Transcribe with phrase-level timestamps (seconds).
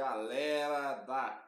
[0.00, 1.46] galera da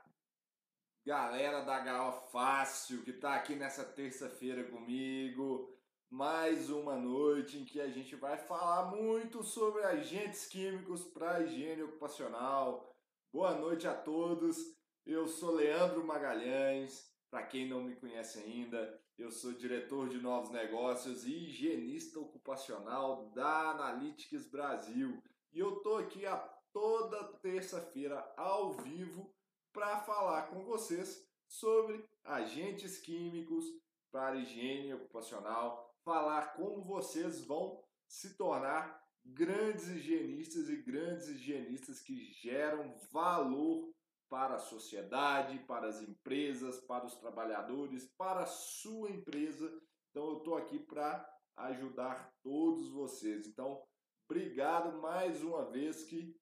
[1.07, 5.75] galera da HO Fácil que tá aqui nessa terça-feira comigo.
[6.11, 11.85] Mais uma noite em que a gente vai falar muito sobre agentes químicos para higiene
[11.85, 12.95] ocupacional.
[13.33, 14.59] Boa noite a todos.
[15.07, 17.11] Eu sou Leandro Magalhães.
[17.31, 23.31] Para quem não me conhece ainda, eu sou diretor de novos negócios e higienista ocupacional
[23.31, 25.23] da Analytics Brasil.
[25.55, 26.37] E eu tô aqui a
[26.73, 29.33] toda terça-feira ao vivo
[29.73, 33.65] para falar com vocês sobre agentes químicos
[34.11, 42.17] para higiene ocupacional, falar como vocês vão se tornar grandes higienistas e grandes higienistas que
[42.35, 43.93] geram valor
[44.29, 49.71] para a sociedade, para as empresas, para os trabalhadores, para a sua empresa.
[50.11, 53.47] Então eu estou aqui para ajudar todos vocês.
[53.47, 53.83] Então,
[54.27, 56.35] obrigado mais uma vez que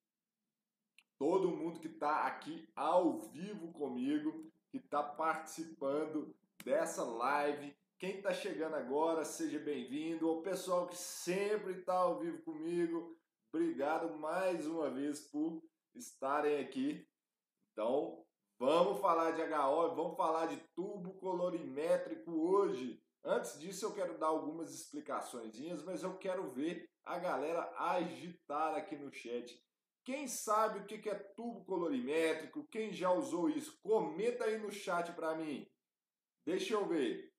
[1.21, 7.77] todo mundo que está aqui ao vivo comigo, que está participando dessa live.
[7.99, 10.27] Quem está chegando agora, seja bem-vindo.
[10.27, 13.15] O pessoal que sempre está ao vivo comigo,
[13.53, 15.61] obrigado mais uma vez por
[15.93, 17.07] estarem aqui
[17.71, 18.25] então,
[18.59, 23.01] vamos falar de HO, vamos falar de tubo colorimétrico hoje.
[23.23, 28.95] Antes disso, eu quero dar algumas explicações, mas eu quero ver a galera agitar aqui
[28.95, 29.57] no chat.
[30.03, 32.67] Quem sabe o que é tubo colorimétrico?
[32.67, 33.79] Quem já usou isso?
[33.81, 35.69] Comenta aí no chat para mim.
[36.43, 37.31] Deixa eu ver.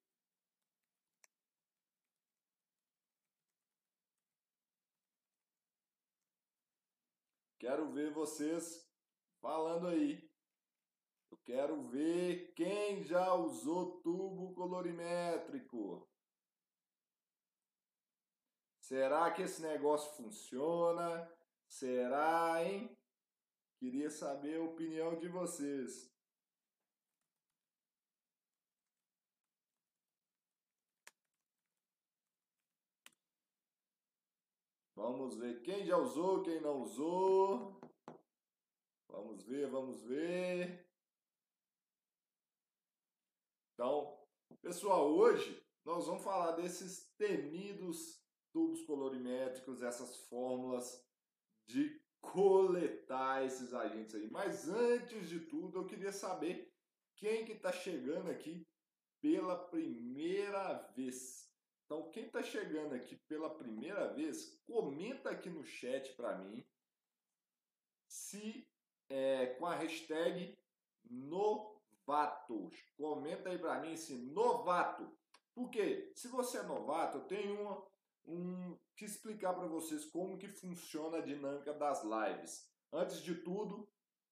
[7.58, 8.88] Quero ver vocês
[9.40, 10.30] falando aí.
[11.30, 16.08] Eu quero ver quem já usou tubo colorimétrico.
[18.80, 21.28] Será que esse negócio funciona?
[21.72, 22.94] Será, hein?
[23.78, 26.14] Queria saber a opinião de vocês.
[34.94, 37.80] Vamos ver quem já usou, quem não usou.
[39.08, 40.86] Vamos ver, vamos ver.
[43.72, 44.22] Então,
[44.60, 48.22] pessoal, hoje nós vamos falar desses temidos
[48.52, 51.10] tubos colorimétricos, essas fórmulas
[51.66, 54.30] de coletar esses agentes aí.
[54.30, 56.72] Mas antes de tudo, eu queria saber
[57.16, 58.66] quem que está chegando aqui
[59.20, 61.50] pela primeira vez.
[61.84, 66.64] Então, quem está chegando aqui pela primeira vez, comenta aqui no chat para mim
[68.08, 68.66] se
[69.08, 70.58] é, com a hashtag
[71.04, 72.82] novatos.
[72.96, 75.10] Comenta aí para mim esse novato.
[75.54, 77.86] Porque se você é novato, eu tenho uma,
[78.26, 82.70] um, que explicar para vocês como que funciona a dinâmica das lives.
[82.92, 83.88] Antes de tudo,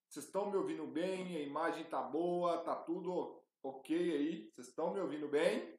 [0.09, 1.37] vocês estão me ouvindo bem?
[1.37, 2.59] A imagem tá boa?
[2.65, 4.51] Tá tudo ok aí?
[4.51, 5.79] Vocês estão me ouvindo bem?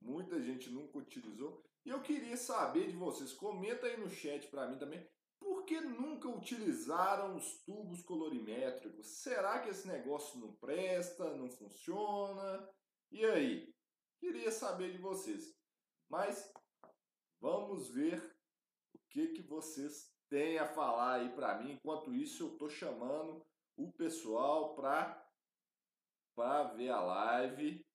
[0.00, 1.62] Muita gente nunca utilizou.
[1.84, 5.06] E eu queria saber de vocês, comenta aí no chat para mim também,
[5.38, 9.06] por que nunca utilizaram os tubos colorimétricos?
[9.06, 12.68] Será que esse negócio não presta, não funciona?
[13.10, 13.74] E aí?
[14.18, 15.56] Queria saber de vocês.
[16.08, 16.52] Mas
[17.40, 18.36] vamos ver
[18.94, 21.72] o que, que vocês têm a falar aí para mim.
[21.72, 23.44] Enquanto isso, eu estou chamando
[23.76, 27.86] o pessoal para ver a live.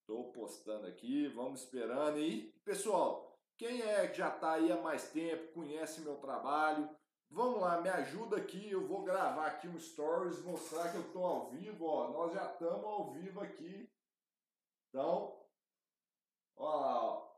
[0.00, 2.18] Estou postando aqui, vamos esperando.
[2.18, 6.88] E, pessoal, quem é que já está aí há mais tempo, conhece meu trabalho,
[7.28, 8.70] vamos lá, me ajuda aqui.
[8.70, 11.84] Eu vou gravar aqui um stories, mostrar que eu estou ao vivo.
[11.84, 13.88] Ó, nós já estamos ao vivo aqui.
[14.90, 15.40] Então,
[16.56, 17.30] ó.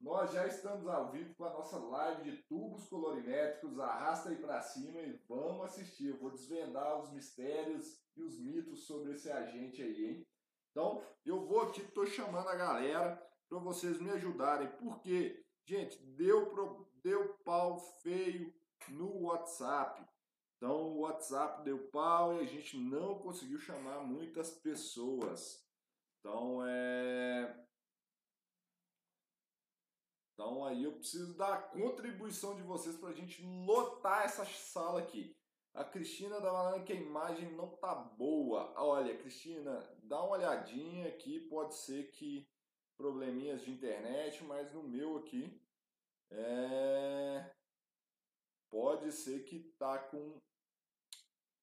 [0.00, 3.80] Nós já estamos ao vivo com a nossa live de tubos colorimétricos.
[3.80, 6.08] Arrasta aí para cima e vamos assistir.
[6.08, 10.26] Eu vou desvendar os mistérios e os mitos sobre esse agente aí, hein?
[10.70, 16.46] Então, eu vou aqui, estou chamando a galera para vocês me ajudarem, porque, gente, deu,
[16.50, 18.54] pro, deu pau feio
[18.90, 20.06] no WhatsApp.
[20.56, 25.67] Então, o WhatsApp deu pau e a gente não conseguiu chamar muitas pessoas.
[26.28, 27.64] Então, é.
[30.34, 35.34] Então, aí eu preciso da contribuição de vocês para a gente lotar essa sala aqui.
[35.74, 38.74] A Cristina tá falando que a imagem não tá boa.
[38.76, 41.48] Olha, Cristina, dá uma olhadinha aqui.
[41.48, 42.46] Pode ser que
[42.98, 45.58] probleminhas de internet, mas no meu aqui
[46.30, 47.50] é...
[48.70, 50.38] pode ser que tá com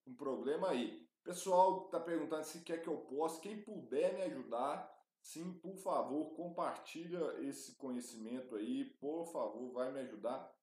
[0.08, 1.05] um problema aí.
[1.26, 3.42] Pessoal tá perguntando se quer que eu possa.
[3.42, 8.86] Quem puder me ajudar, sim, por favor, compartilha esse conhecimento aí.
[8.86, 10.56] Por favor, vai me ajudar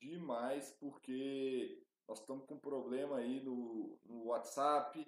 [0.00, 5.06] demais porque nós estamos com um problema aí no, no WhatsApp,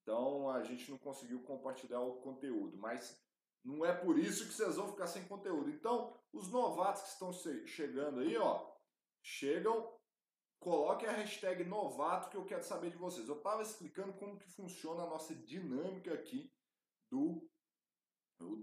[0.00, 3.20] então a gente não conseguiu compartilhar o conteúdo, mas
[3.62, 5.68] não é por isso que vocês vão ficar sem conteúdo.
[5.68, 7.30] Então, os novatos que estão
[7.66, 8.72] chegando aí, ó,
[9.20, 9.92] chegam,
[10.66, 13.28] coloquem a hashtag novato que eu quero saber de vocês.
[13.28, 16.52] Eu estava explicando como que funciona a nossa dinâmica aqui
[17.08, 17.48] do,
[18.36, 18.56] do,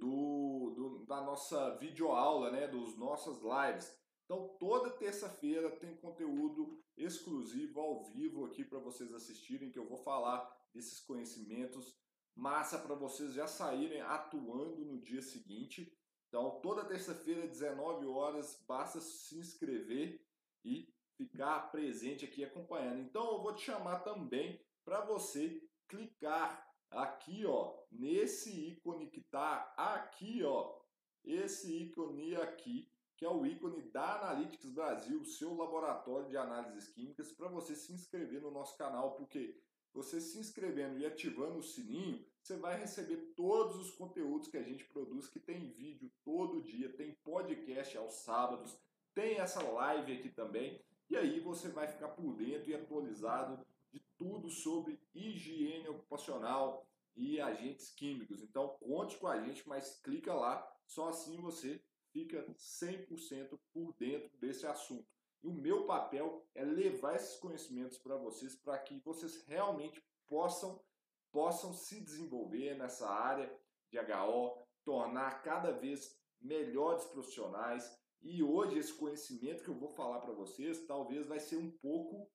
[0.75, 3.97] do da nossa videoaula, né, dos nossas lives.
[4.25, 9.97] Então, toda terça-feira tem conteúdo exclusivo ao vivo aqui para vocês assistirem, que eu vou
[9.97, 11.97] falar desses conhecimentos
[12.35, 15.97] massa para vocês já saírem atuando no dia seguinte.
[16.27, 20.21] Então, toda terça-feira, 19 horas, basta se inscrever
[20.65, 22.99] e ficar presente aqui acompanhando.
[22.99, 29.73] Então, eu vou te chamar também para você clicar aqui, ó, nesse ícone que tá
[29.77, 30.77] aqui, ó,
[31.23, 37.31] esse ícone aqui, que é o ícone da Analytics Brasil, seu laboratório de análises químicas,
[37.31, 39.57] para você se inscrever no nosso canal, porque
[39.93, 44.63] você se inscrevendo e ativando o sininho, você vai receber todos os conteúdos que a
[44.63, 48.77] gente produz, que tem vídeo todo dia, tem podcast aos sábados,
[49.13, 50.81] tem essa live aqui também,
[51.13, 57.39] e aí você vai ficar por dentro e atualizado de tudo sobre higiene ocupacional e
[57.39, 58.41] agentes químicos.
[58.41, 61.79] Então conte com a gente, mas clica lá, só assim você
[62.11, 65.05] fica 100% por dentro desse assunto.
[65.43, 70.83] E o meu papel é levar esses conhecimentos para vocês, para que vocês realmente possam,
[71.31, 73.55] possam se desenvolver nessa área
[73.91, 78.02] de HO, tornar cada vez melhores profissionais.
[78.23, 82.31] E hoje esse conhecimento que eu vou falar para vocês talvez vai ser um pouco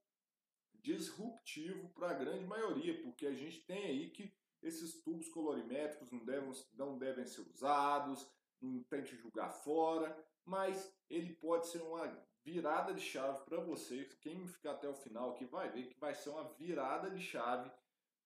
[0.74, 4.32] disruptivo para a grande maioria, porque a gente tem aí que
[4.62, 8.28] esses tubos colorimétricos não devem, não devem ser usados,
[8.60, 12.06] não tente julgar fora, mas ele pode ser uma
[12.44, 14.14] virada de chave para vocês.
[14.14, 17.70] Quem ficar até o final aqui vai ver que vai ser uma virada de chave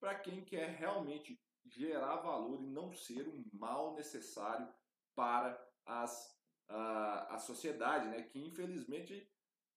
[0.00, 4.68] para quem quer realmente gerar valor e não ser um mal necessário
[5.14, 6.36] para as,
[6.72, 8.22] a, a sociedade, né?
[8.22, 9.28] que infelizmente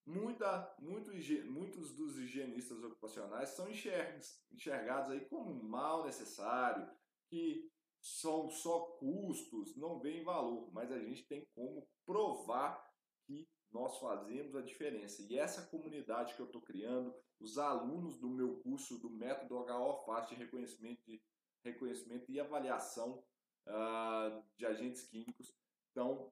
[0.06, 1.12] muita, muito,
[1.52, 6.90] muitos dos higienistas ocupacionais são enxergados aí como mal necessário,
[7.30, 7.70] que
[8.02, 12.88] são só custos, não vem valor, mas a gente tem como provar
[13.26, 15.24] que nós fazemos a diferença.
[15.24, 20.06] E essa comunidade que eu estou criando, os alunos do meu curso do método HO
[20.06, 21.20] Fast de reconhecimento, de
[21.64, 23.24] reconhecimento e avaliação
[23.68, 25.52] uh, de agentes químicos,
[25.92, 26.32] então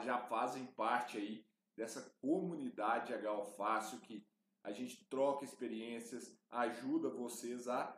[0.00, 1.44] já fazem parte aí
[1.76, 4.26] dessa comunidade HO Fácil que
[4.62, 7.94] a gente troca experiências, ajuda vocês a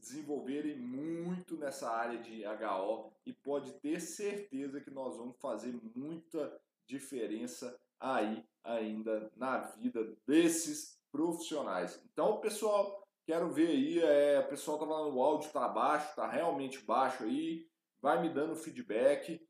[0.00, 6.60] desenvolverem muito nessa área de HO e pode ter certeza que nós vamos fazer muita
[6.86, 12.02] diferença aí ainda na vida desses profissionais.
[12.12, 16.26] Então, pessoal, quero ver aí, é, o pessoal tá falando o áudio tá baixo, tá
[16.26, 17.68] realmente baixo aí,
[18.00, 19.40] vai me dando feedback.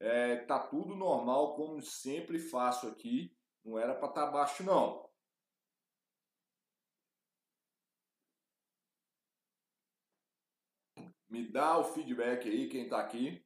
[0.00, 3.36] É, tá tudo normal, como sempre faço aqui.
[3.64, 5.08] Não era para estar tá baixo, não.
[11.28, 13.44] Me dá o feedback aí, quem está aqui.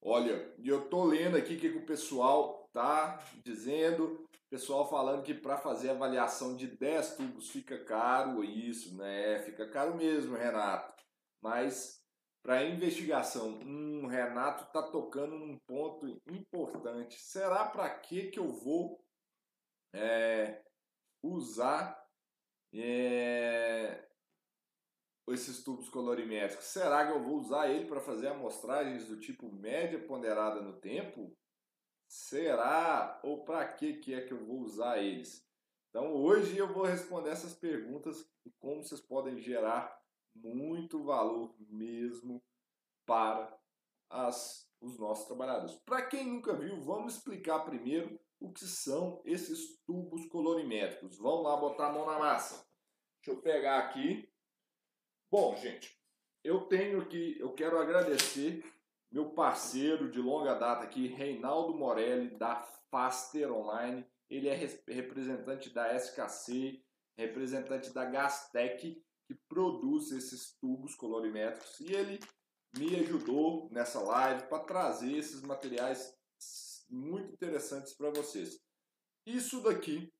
[0.00, 4.24] Olha, eu tô lendo aqui o que, que o pessoal tá dizendo.
[4.48, 9.40] Pessoal falando que para fazer avaliação de 10 tubos fica caro, isso, né?
[9.40, 11.04] Fica caro mesmo, Renato.
[11.42, 12.00] Mas
[12.46, 17.20] para investigação, um Renato tá tocando num ponto importante.
[17.20, 19.04] Será para que que eu vou
[19.92, 20.62] é,
[21.20, 22.00] usar
[22.72, 24.06] é,
[25.26, 29.98] esses tubos colorimétricos, será que eu vou usar ele para fazer amostragens do tipo média
[30.06, 31.36] ponderada no tempo?
[32.08, 33.18] Será?
[33.24, 35.44] Ou para que, que é que eu vou usar eles?
[35.88, 39.95] Então hoje eu vou responder essas perguntas e como vocês podem gerar
[40.42, 42.42] muito valor mesmo
[43.04, 43.56] para
[44.10, 45.76] as, os nossos trabalhadores.
[45.84, 51.18] Para quem nunca viu, vamos explicar primeiro o que são esses tubos colorimétricos.
[51.18, 52.66] Vamos lá botar a mão na massa.
[53.22, 54.28] Deixa eu pegar aqui
[55.28, 55.92] Bom, gente,
[56.44, 58.64] eu tenho que, eu quero agradecer
[59.10, 64.06] meu parceiro de longa data aqui, Reinaldo Morelli, da Faster Online.
[64.30, 66.80] Ele é representante da SKC,
[67.18, 71.80] representante da Gastec, que produz esses tubos colorimétricos.
[71.80, 72.20] E ele
[72.76, 76.14] me ajudou nessa live para trazer esses materiais
[76.88, 78.60] muito interessantes para vocês.
[79.26, 80.12] Isso daqui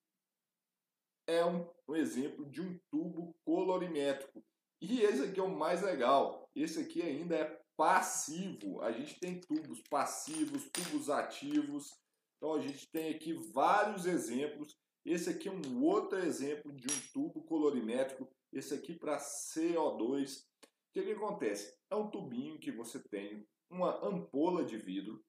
[1.26, 4.44] é um, um exemplo de um tubo colorimétrico
[4.80, 6.50] e esse aqui é o mais legal.
[6.54, 8.82] Esse aqui ainda é passivo.
[8.82, 11.94] A gente tem tubos passivos, tubos ativos.
[12.36, 14.76] Então a gente tem aqui vários exemplos.
[15.04, 18.28] Esse aqui é um outro exemplo de um tubo colorimétrico.
[18.56, 20.40] Esse aqui para CO2.
[20.40, 20.46] O
[20.94, 21.78] que, que acontece?
[21.90, 25.22] É um tubinho que você tem uma ampola de vidro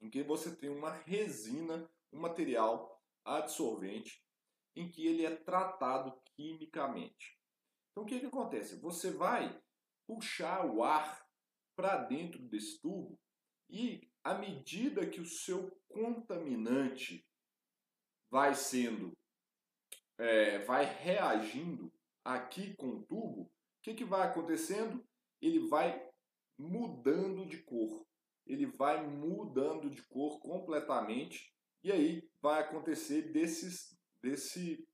[0.00, 4.24] em que você tem uma resina, um material adsorvente,
[4.74, 7.38] em que ele é tratado quimicamente.
[7.90, 8.80] Então o que, que acontece?
[8.80, 9.62] Você vai
[10.06, 11.28] puxar o ar
[11.76, 13.20] para dentro desse tubo
[13.68, 17.22] e à medida que o seu contaminante
[18.30, 19.12] vai sendo,
[20.16, 21.92] é, vai reagindo
[22.26, 23.50] aqui com o tubo, o
[23.82, 25.06] que, que vai acontecendo?
[25.40, 26.10] Ele vai
[26.58, 28.04] mudando de cor.
[28.46, 31.52] Ele vai mudando de cor completamente
[31.82, 34.84] e aí vai acontecer desses, desse,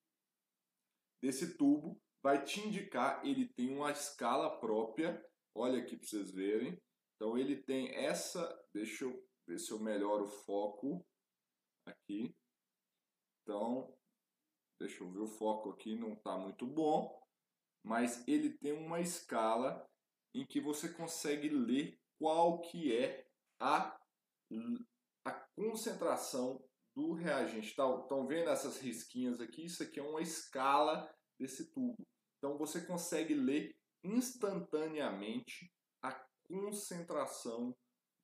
[1.22, 5.24] desse tubo, vai te indicar, ele tem uma escala própria,
[5.54, 6.78] olha aqui para vocês verem.
[7.16, 11.06] Então ele tem essa, deixa eu ver se eu melhoro o foco
[11.86, 12.34] aqui.
[13.42, 13.96] Então,
[14.78, 17.21] deixa eu ver o foco aqui, não está muito bom,
[17.84, 19.88] mas ele tem uma escala
[20.34, 23.26] em que você consegue ler qual que é
[23.60, 23.98] a,
[25.24, 27.68] a concentração do reagente.
[27.68, 29.64] Estão tá, vendo essas risquinhas aqui?
[29.64, 32.06] Isso aqui é uma escala desse tubo.
[32.38, 35.72] Então você consegue ler instantaneamente
[36.02, 36.12] a
[36.44, 37.76] concentração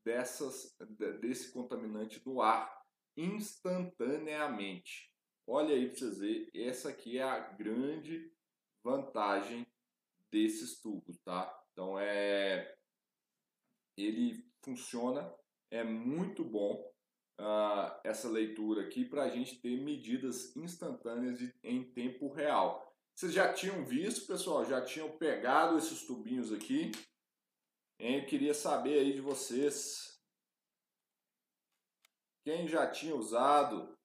[0.05, 0.77] dessas,
[1.21, 2.79] desse contaminante no ar
[3.17, 5.13] instantaneamente.
[5.47, 8.33] Olha aí para vocês verem, essa aqui é a grande
[8.83, 9.67] vantagem
[10.31, 11.65] desses tubos, tá?
[11.73, 12.77] Então é
[13.97, 15.35] ele funciona,
[15.71, 16.75] é muito bom
[17.41, 22.95] uh, essa leitura aqui para a gente ter medidas instantâneas de, em tempo real.
[23.15, 24.65] Vocês já tinham visto, pessoal?
[24.65, 26.93] Já tinham pegado esses tubinhos aqui?
[27.99, 30.23] Eu queria saber aí de vocês.
[32.45, 33.99] Quem já tinha usado?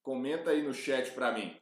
[0.00, 1.60] Comenta aí no chat para mim.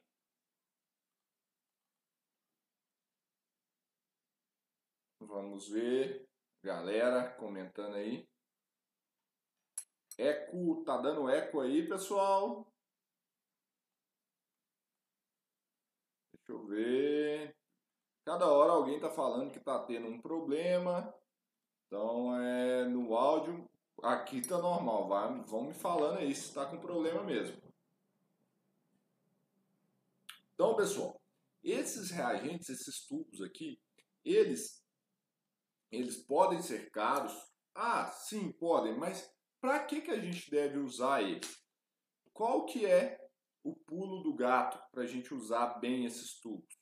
[5.32, 6.28] Vamos ver.
[6.62, 8.28] Galera comentando aí.
[10.18, 12.70] Eco, tá dando eco aí, pessoal?
[16.34, 17.56] Deixa eu ver.
[18.26, 21.14] Cada hora alguém tá falando que tá tendo um problema.
[21.86, 23.66] Então, é no áudio,
[24.02, 25.08] aqui tá normal.
[25.08, 27.56] Vai, vão me falando aí se tá com problema mesmo.
[30.54, 31.18] Então, pessoal,
[31.64, 33.80] esses reagentes, esses tubos aqui,
[34.22, 34.81] eles
[35.92, 37.36] eles podem ser caros?
[37.74, 39.30] Ah, sim, podem, mas
[39.60, 41.62] para que, que a gente deve usar eles?
[42.32, 43.20] Qual que é
[43.62, 46.74] o pulo do gato para a gente usar bem esses tubos?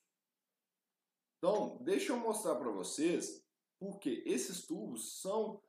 [1.39, 3.45] Então, deixa eu mostrar para vocês
[3.79, 5.63] porque esses tubos são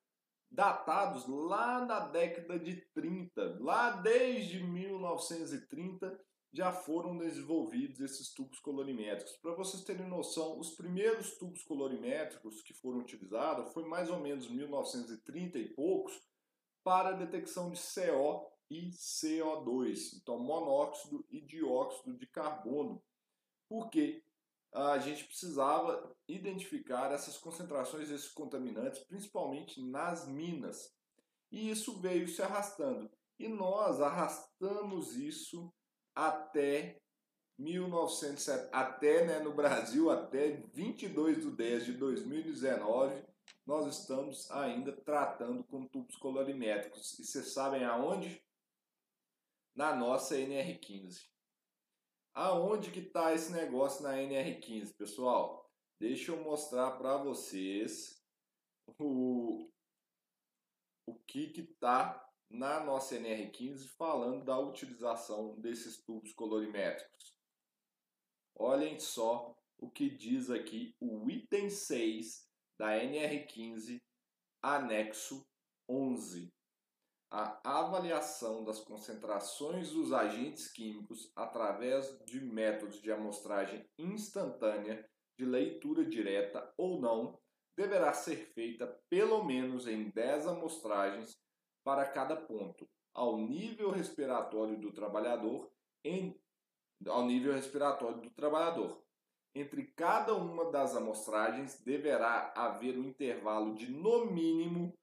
[0.51, 6.19] datados lá na década de 30, lá desde 1930
[6.53, 9.37] já foram desenvolvidos esses tubos colorimétricos.
[9.37, 14.49] Para vocês terem noção, os primeiros tubos colorimétricos que foram utilizados foi mais ou menos
[14.49, 16.21] 1930 e poucos
[16.83, 23.01] para a detecção de CO e CO2, então monóxido e dióxido de carbono.
[23.69, 24.23] Porque
[24.73, 30.93] a gente precisava identificar essas concentrações desses contaminantes, principalmente nas minas.
[31.51, 33.09] E isso veio se arrastando.
[33.37, 35.73] E nós arrastamos isso
[36.15, 37.01] até
[37.57, 43.23] 1970, até né, no Brasil, até 22 de 10 de 2019,
[43.65, 47.19] nós estamos ainda tratando com tubos colorimétricos.
[47.19, 48.43] E vocês sabem aonde?
[49.75, 51.29] Na nossa NR15.
[52.33, 55.69] Aonde que está esse negócio na NR15, pessoal?
[55.99, 58.21] Deixa eu mostrar para vocês
[58.97, 59.69] o,
[61.05, 67.35] o que que está na nossa NR15 falando da utilização desses tubos colorimétricos.
[68.55, 74.01] Olhem só o que diz aqui o item 6 da NR15,
[74.61, 75.45] anexo
[75.89, 76.53] 11.
[77.31, 86.05] A avaliação das concentrações dos agentes químicos através de métodos de amostragem instantânea, de leitura
[86.05, 87.39] direta ou não,
[87.75, 91.40] deverá ser feita pelo menos em 10 amostragens
[91.83, 95.71] para cada ponto, ao nível respiratório do trabalhador,
[96.03, 96.39] em,
[97.07, 99.01] ao nível respiratório do trabalhador.
[99.53, 104.93] Entre cada uma das amostragens deverá haver um intervalo de no mínimo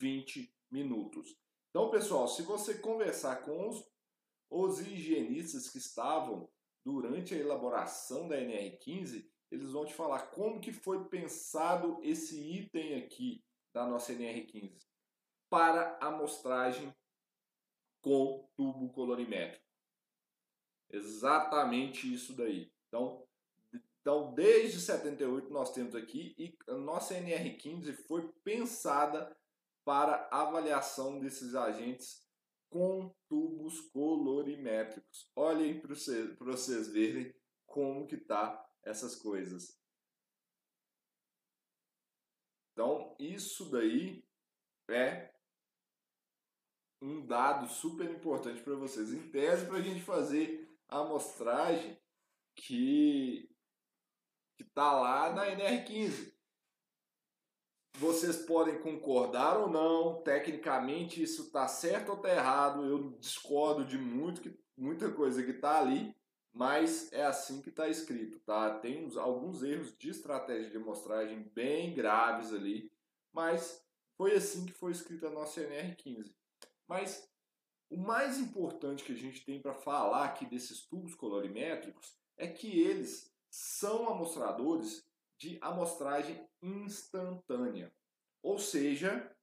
[0.00, 1.36] 20 minutos.
[1.70, 3.84] Então, pessoal, se você conversar com os,
[4.48, 6.48] os higienistas que estavam
[6.84, 12.94] durante a elaboração da NR15, eles vão te falar como que foi pensado esse item
[12.94, 14.85] aqui da nossa NR15.
[15.48, 16.94] Para amostragem
[18.00, 19.64] com tubo colorimétrico.
[20.90, 22.72] Exatamente isso daí.
[22.88, 23.26] Então,
[24.00, 29.36] então, desde 78 nós temos aqui e a nossa NR15 foi pensada
[29.84, 32.24] para avaliação desses agentes
[32.70, 35.28] com tubos colorimétricos.
[35.34, 35.92] Olhem para
[36.52, 37.34] vocês verem
[37.66, 39.76] como que tá essas coisas.
[42.72, 44.24] Então, isso daí
[44.88, 45.34] é
[47.00, 49.12] um dado super importante para vocês.
[49.12, 51.98] Em tese, para a gente fazer a amostragem
[52.54, 53.50] que
[54.58, 56.32] está lá na NR15.
[57.98, 63.96] Vocês podem concordar ou não, tecnicamente isso está certo ou está errado, eu discordo de
[63.96, 64.42] muito
[64.76, 66.14] muita coisa que está ali,
[66.52, 68.78] mas é assim que está escrito, tá?
[68.78, 72.92] Tem uns, alguns erros de estratégia de amostragem bem graves ali,
[73.32, 73.82] mas
[74.16, 76.30] foi assim que foi escrita a nossa NR15.
[76.86, 77.28] Mas
[77.90, 82.80] o mais importante que a gente tem para falar aqui desses tubos colorimétricos é que
[82.80, 85.06] eles são amostradores
[85.38, 87.92] de amostragem instantânea.
[88.42, 89.34] Ou seja,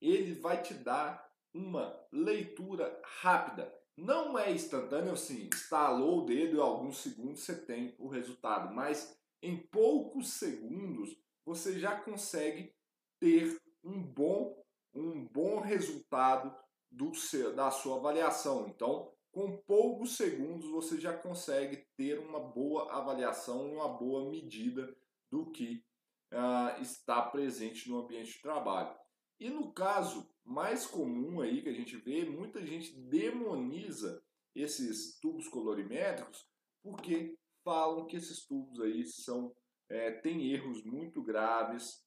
[0.00, 3.72] ele vai te dar uma leitura rápida.
[3.96, 9.18] Não é instantâneo assim, instalou o dedo e alguns segundos você tem o resultado, mas
[9.42, 12.74] em poucos segundos você já consegue
[13.18, 14.62] ter um bom,
[14.96, 16.54] um bom resultado
[16.90, 18.66] do seu, da sua avaliação.
[18.68, 24.96] Então, com poucos segundos você já consegue ter uma boa avaliação, uma boa medida
[25.30, 25.84] do que
[26.32, 28.96] uh, está presente no ambiente de trabalho.
[29.38, 34.22] E no caso mais comum aí que a gente vê, muita gente demoniza
[34.54, 36.48] esses tubos colorimétricos
[36.82, 39.54] porque falam que esses tubos aí são
[39.88, 42.02] é, têm erros muito graves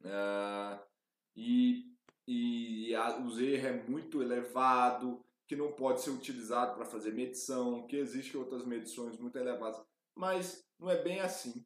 [0.00, 0.91] uh,
[1.36, 1.94] e,
[2.26, 7.86] e a, os erros é muito elevado que não pode ser utilizado para fazer medição,
[7.86, 9.82] que existem outras medições muito elevadas,
[10.14, 11.64] mas não é bem assim.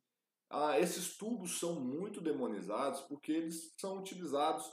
[0.49, 4.73] Ah, esses tubos são muito demonizados porque eles são utilizados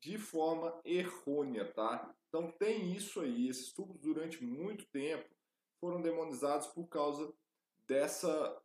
[0.00, 2.14] de forma errônea, tá?
[2.28, 5.28] Então tem isso aí, esses tubos durante muito tempo
[5.80, 7.32] foram demonizados por causa
[7.86, 8.62] dessa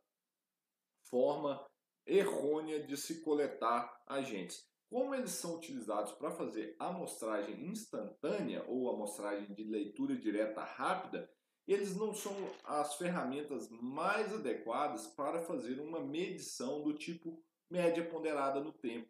[1.10, 1.64] forma
[2.06, 4.69] errônea de se coletar agentes.
[4.90, 11.30] Como eles são utilizados para fazer amostragem instantânea ou amostragem de leitura direta rápida,
[11.64, 18.58] eles não são as ferramentas mais adequadas para fazer uma medição do tipo média ponderada
[18.58, 19.08] no tempo.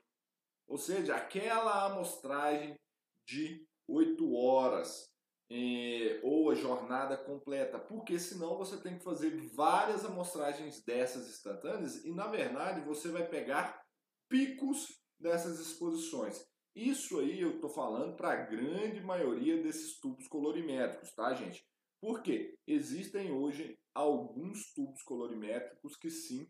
[0.69, 2.79] Ou seja, aquela amostragem
[3.27, 5.11] de 8 horas
[5.51, 12.05] eh, ou a jornada completa, porque senão você tem que fazer várias amostragens dessas instantâneas
[12.05, 13.83] e na verdade você vai pegar
[14.29, 16.45] picos dessas exposições.
[16.75, 21.65] Isso aí eu estou falando para a grande maioria desses tubos colorimétricos, tá, gente?
[22.01, 26.49] Porque existem hoje alguns tubos colorimétricos que sim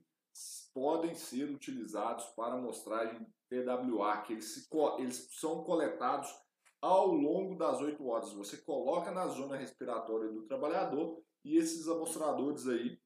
[0.73, 6.31] podem ser utilizados para amostragem PWA, que eles, eles são coletados
[6.81, 8.33] ao longo das 8 horas.
[8.33, 13.01] Você coloca na zona respiratória do trabalhador e esses amostradores aí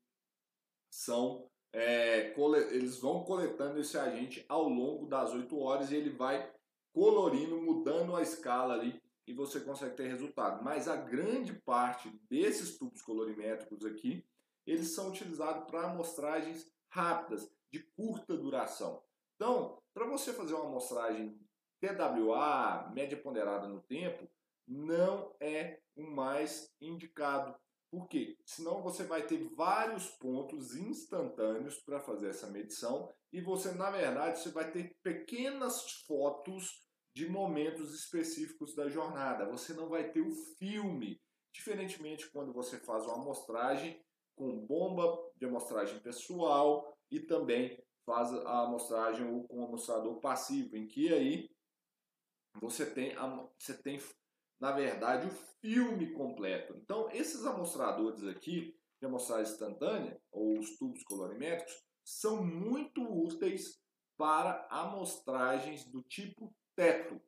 [0.90, 2.32] são é,
[2.70, 6.48] eles vão coletando esse agente ao longo das 8 horas e ele vai
[6.92, 10.62] colorindo, mudando a escala ali e você consegue ter resultado.
[10.62, 14.24] Mas a grande parte desses tubos colorimétricos aqui,
[14.64, 19.02] eles são utilizados para amostragens rápidas, de curta duração.
[19.34, 21.37] Então, para você fazer uma amostragem
[21.80, 24.28] TWA, média ponderada no tempo,
[24.66, 27.54] não é o mais indicado.
[27.94, 28.37] Por quê?
[28.44, 34.40] Senão você vai ter vários pontos instantâneos para fazer essa medição e você, na verdade,
[34.40, 39.48] você vai ter pequenas fotos de momentos específicos da jornada.
[39.48, 44.04] Você não vai ter o filme, diferentemente quando você faz uma amostragem
[44.35, 50.88] com bomba de amostragem pessoal e também faz a amostragem ou com amostrador passivo, em
[50.88, 51.48] que aí
[52.61, 53.14] você tem,
[53.57, 54.00] você tem
[54.64, 56.74] na verdade, o filme completo.
[56.83, 63.79] Então, esses amostradores aqui, de amostragem instantânea, ou os tubos colorimétricos, são muito úteis
[64.16, 67.20] para amostragens do tipo teto.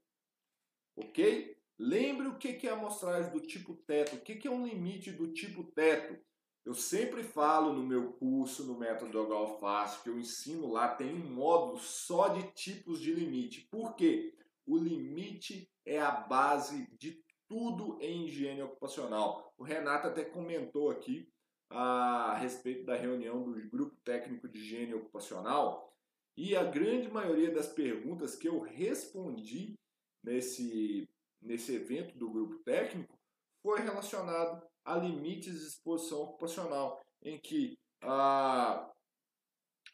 [0.96, 1.54] Ok?
[1.78, 5.62] Lembre o que é amostragem do tipo teto, o que é um limite do tipo
[5.62, 6.18] teto.
[6.64, 11.34] Eu sempre falo no meu curso, no método Fácil, que eu ensino lá, tem um
[11.34, 13.68] módulo só de tipos de limite.
[13.70, 14.34] Por quê?
[14.66, 19.52] O limite é a base de tudo em higiene ocupacional.
[19.56, 21.28] O Renato até comentou aqui
[21.70, 25.92] a respeito da reunião do grupo técnico de higiene ocupacional
[26.36, 29.74] e a grande maioria das perguntas que eu respondi
[30.22, 31.08] nesse,
[31.40, 33.16] nesse evento do grupo técnico
[33.62, 38.88] foi relacionado a limites de exposição ocupacional, em que a,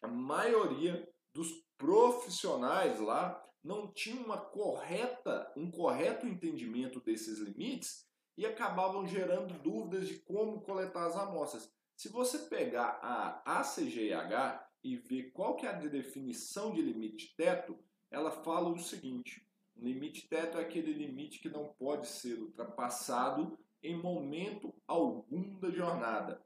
[0.02, 8.44] a maioria dos profissionais lá não tinha uma correta, um correto entendimento desses limites e
[8.44, 11.70] acabavam gerando dúvidas de como coletar as amostras.
[11.96, 17.78] Se você pegar a ACGH e ver qual que é a definição de limite teto,
[18.10, 19.46] ela fala o seguinte:
[19.76, 26.44] limite teto é aquele limite que não pode ser ultrapassado em momento algum da jornada.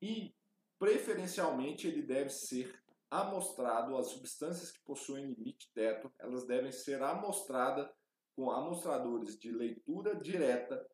[0.00, 0.34] E,
[0.78, 7.90] preferencialmente, ele deve ser amostrado, as substâncias que possuem limite teto, elas devem ser amostradas
[8.36, 10.88] com amostradores de leitura direta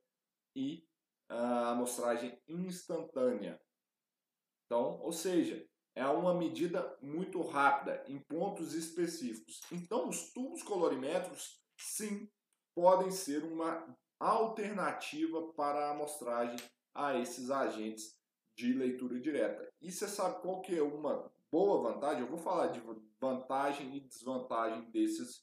[0.55, 0.88] e
[1.29, 3.61] a amostragem instantânea.
[4.64, 9.61] Então, ou seja, é uma medida muito rápida em pontos específicos.
[9.70, 12.31] Então, os tubos colorimétricos, sim,
[12.74, 16.59] podem ser uma alternativa para a amostragem
[16.94, 18.18] a esses agentes
[18.55, 19.70] de leitura direta.
[19.81, 22.20] E você sabe qual que é uma boa vantagem?
[22.20, 22.82] Eu vou falar de
[23.18, 25.42] vantagem e desvantagem desses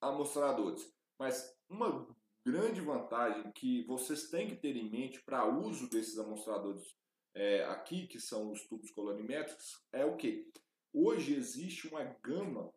[0.00, 0.90] amostradores.
[1.18, 2.08] Mas uma
[2.42, 6.96] grande vantagem que vocês têm que ter em mente para uso desses amostradores
[7.34, 10.50] é, aqui, que são os tubos colorimétricos, é o que?
[10.90, 12.72] Hoje existe uma gama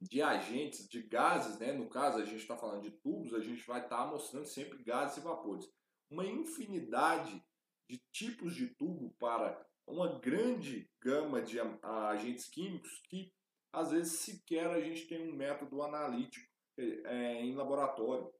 [0.00, 1.72] de agentes, de gases, né?
[1.72, 4.82] no caso a gente está falando de tubos, a gente vai estar tá mostrando sempre
[4.82, 5.72] gases e vapores.
[6.10, 7.40] Uma infinidade
[7.88, 13.32] de tipos de tubo para uma grande gama de agentes químicos que
[13.72, 16.46] às vezes sequer a gente tem um método analítico
[16.78, 18.32] é, em laboratório,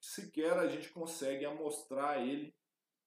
[0.00, 2.54] sequer a gente consegue amostrar ele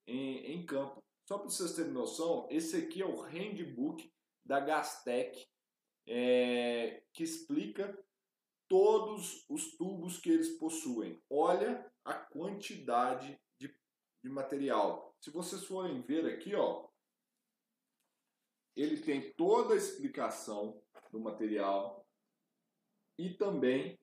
[0.06, 1.02] em, em campo.
[1.26, 4.12] Só para vocês terem noção, esse aqui é o handbook
[4.44, 5.46] da Gastec
[6.06, 7.98] é, que explica
[8.68, 11.22] todos os tubos que eles possuem.
[11.30, 13.74] Olha a quantidade de,
[14.22, 15.14] de material.
[15.20, 16.86] Se vocês forem ver aqui, ó,
[18.76, 22.06] ele tem toda a explicação do material
[23.16, 23.98] e também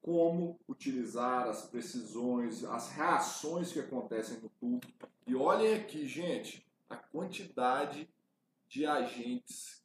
[0.00, 4.86] como utilizar as precisões, as reações que acontecem no tubo.
[5.26, 8.08] E olhem aqui, gente, a quantidade
[8.68, 9.82] de agentes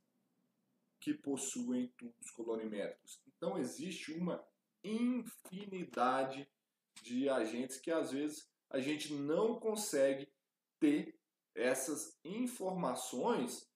[0.99, 3.21] que possuem tubos colorimétricos.
[3.27, 4.43] Então existe uma
[4.83, 6.49] infinidade
[7.01, 10.27] de agentes que às vezes a gente não consegue
[10.79, 11.17] ter
[11.55, 13.68] essas informações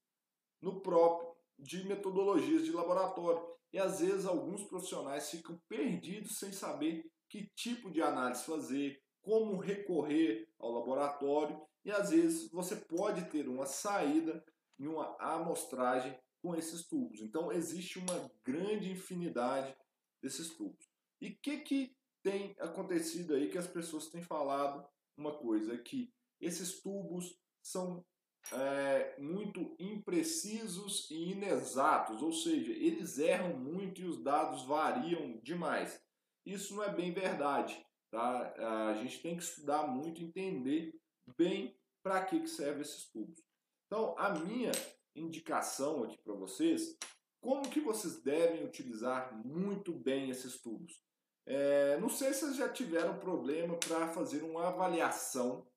[0.64, 3.46] no próprio de metodologias de laboratório.
[3.72, 9.58] E às vezes alguns profissionais ficam perdidos sem saber que tipo de análise fazer, como
[9.58, 14.44] recorrer ao laboratório, e às vezes você pode ter uma saída
[14.80, 17.20] em uma amostragem com esses tubos.
[17.22, 19.76] Então existe uma grande infinidade
[20.22, 20.88] desses tubos.
[21.20, 24.86] E o que, que tem acontecido aí que as pessoas têm falado
[25.18, 28.06] uma coisa, é que esses tubos são
[28.52, 36.02] é, muito imprecisos e inexatos, ou seja, eles erram muito e os dados variam demais.
[36.46, 37.86] Isso não é bem verdade.
[38.12, 38.90] Tá?
[38.90, 40.94] A gente tem que estudar muito, entender
[41.38, 43.42] bem para que, que servem esses tubos.
[43.88, 44.72] Então, a minha
[45.16, 46.98] indicação aqui para vocês,
[47.42, 51.02] como que vocês devem utilizar muito bem esses tubos.
[51.46, 55.68] É, não sei se vocês já tiveram problema para fazer uma avaliação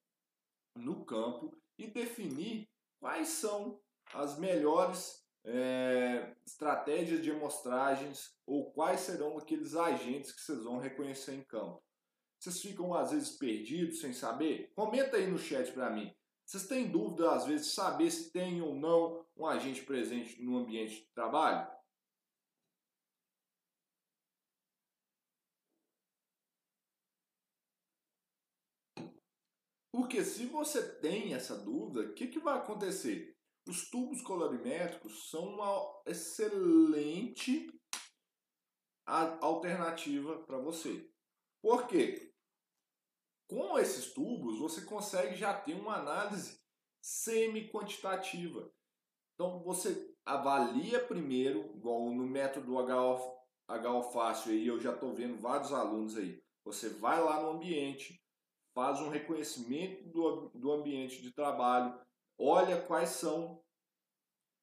[0.77, 2.69] no campo e definir
[3.01, 3.81] quais são
[4.15, 11.35] as melhores é, estratégias de amostragens ou quais serão aqueles agentes que vocês vão reconhecer
[11.35, 11.83] em campo.
[12.39, 14.73] Vocês ficam às vezes perdidos sem saber?
[14.75, 16.15] Comenta aí no chat para mim.
[16.45, 20.95] Vocês têm dúvida, às vezes, saber se tem ou não um agente presente no ambiente
[20.95, 21.67] de trabalho?
[29.97, 33.35] Porque se você tem essa dúvida, o que, que vai acontecer?
[33.67, 37.67] Os tubos colorimétricos são uma excelente
[39.07, 41.11] alternativa para você.
[41.63, 42.31] Por quê?
[43.49, 46.61] Com esses tubos, você consegue já ter uma análise
[47.01, 48.71] semi-quantitativa.
[49.33, 53.35] Então, você avalia primeiro, igual no método HO,
[53.67, 56.39] HO Fácil, aí eu já estou vendo vários alunos aí.
[56.67, 58.23] Você vai lá no ambiente,
[58.77, 61.99] faz um reconhecimento do, do ambiente de trabalho,
[62.39, 63.59] olha quais são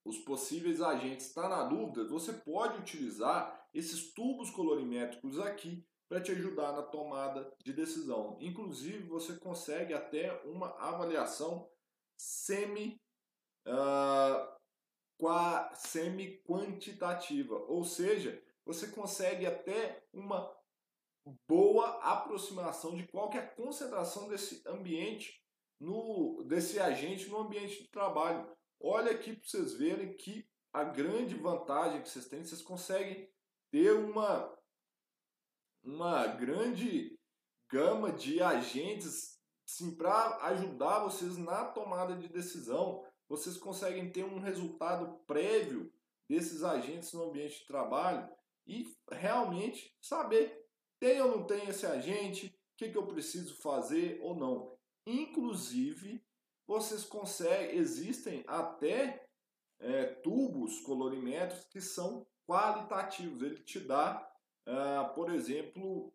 [0.06, 1.26] os possíveis agentes.
[1.26, 2.08] Está na dúvida?
[2.10, 8.38] Você pode utilizar esses tubos colorimétricos aqui para te ajudar na tomada de decisão.
[8.40, 11.68] Inclusive, você consegue até uma avaliação
[12.16, 13.02] semi
[13.68, 14.54] uh,
[15.74, 20.56] semi quantitativa, ou seja, você consegue até uma
[21.48, 25.42] boa aproximação de qual é a concentração desse ambiente,
[25.80, 28.50] no, desse agente no ambiente de trabalho.
[28.80, 33.30] Olha aqui para vocês verem que a grande vantagem que vocês têm, vocês conseguem
[33.70, 34.54] ter uma,
[35.84, 37.18] uma grande
[37.70, 39.40] gama de agentes
[39.98, 43.06] para ajudar vocês na tomada de decisão.
[43.28, 45.92] Vocês conseguem ter um resultado prévio
[46.30, 48.30] desses agentes no ambiente de trabalho
[48.66, 50.63] e realmente saber
[51.04, 54.74] tem ou não tem esse agente, o que, que eu preciso fazer ou não.
[55.06, 56.24] Inclusive,
[56.66, 59.28] vocês conseguem, existem até
[59.82, 63.42] é, tubos colorimétricos que são qualitativos.
[63.42, 64.26] Ele te dá,
[64.66, 66.14] ah, por exemplo,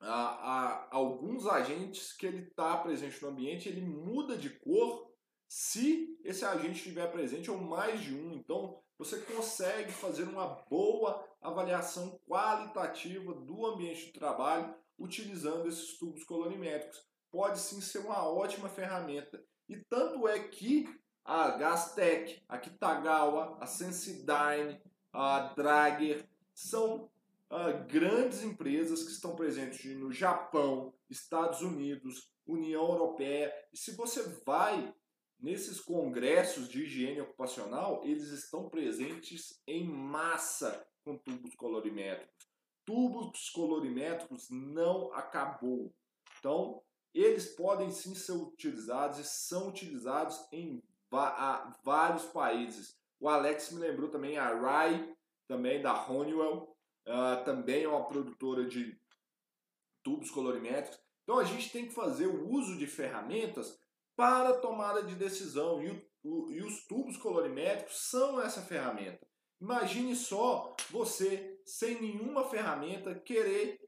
[0.00, 5.14] a, a, alguns agentes que ele está presente no ambiente, ele muda de cor
[5.48, 8.32] se esse agente estiver presente ou mais de um.
[8.32, 16.22] Então, você consegue fazer uma boa avaliação qualitativa do ambiente de trabalho utilizando esses tubos
[16.22, 17.02] colorimétricos.
[17.30, 19.42] Pode sim ser uma ótima ferramenta.
[19.66, 20.86] E tanto é que
[21.24, 24.78] a Gastec, a Kitagawa, a Sensidyne,
[25.10, 27.10] a Drager são
[27.50, 33.50] uh, grandes empresas que estão presentes no Japão, Estados Unidos, União Europeia.
[33.72, 34.92] E se você vai
[35.42, 42.48] nesses congressos de higiene ocupacional, eles estão presentes em massa com tubos colorimétricos.
[42.84, 45.94] Tubos colorimétricos não acabou.
[46.38, 46.82] Então,
[47.14, 50.82] eles podem sim ser utilizados e são utilizados em
[51.82, 52.96] vários países.
[53.18, 55.14] O Alex me lembrou também a Rai,
[55.46, 56.76] também da Honeywell,
[57.06, 58.98] uh, também é uma produtora de
[60.02, 61.00] tubos colorimétricos.
[61.22, 63.78] Então a gente tem que fazer o uso de ferramentas
[64.20, 69.26] para tomada de decisão e, o, o, e os tubos colorimétricos são essa ferramenta.
[69.58, 73.80] Imagine só você, sem nenhuma ferramenta, querer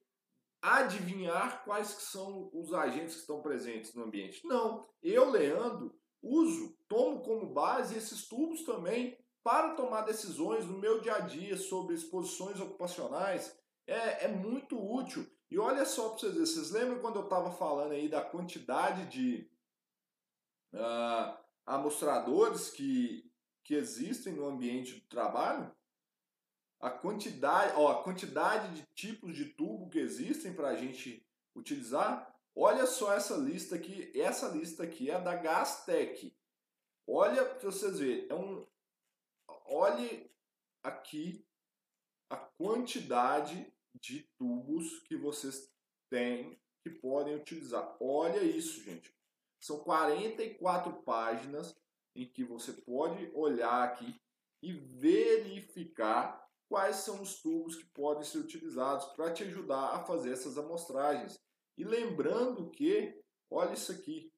[0.62, 4.40] adivinhar quais são os agentes que estão presentes no ambiente.
[4.46, 11.02] Não, eu, Leandro, uso, tomo como base esses tubos também para tomar decisões no meu
[11.02, 13.54] dia a dia sobre exposições ocupacionais.
[13.86, 15.26] É, é muito útil.
[15.50, 19.04] E olha só para vocês verem, vocês lembram quando eu estava falando aí da quantidade
[19.10, 19.51] de
[20.72, 23.30] uh, amostradores que,
[23.64, 25.74] que existem no ambiente de trabalho,
[26.80, 32.28] a quantidade, ó, a quantidade de tipos de tubo que existem para a gente utilizar.
[32.54, 36.37] Olha só essa lista aqui, essa lista aqui é da Gastec.
[37.06, 38.66] Olha para vocês verem, é um,
[39.66, 40.30] olhe
[40.82, 41.46] aqui
[42.28, 45.70] a quantidade de tubos que vocês
[46.11, 47.96] têm que podem utilizar.
[48.00, 49.14] Olha isso, gente.
[49.62, 51.72] São 44 páginas
[52.16, 54.20] em que você pode olhar aqui
[54.61, 60.33] e verificar quais são os tubos que podem ser utilizados para te ajudar a fazer
[60.33, 61.38] essas amostragens.
[61.79, 63.16] E lembrando que,
[63.48, 64.33] olha isso aqui,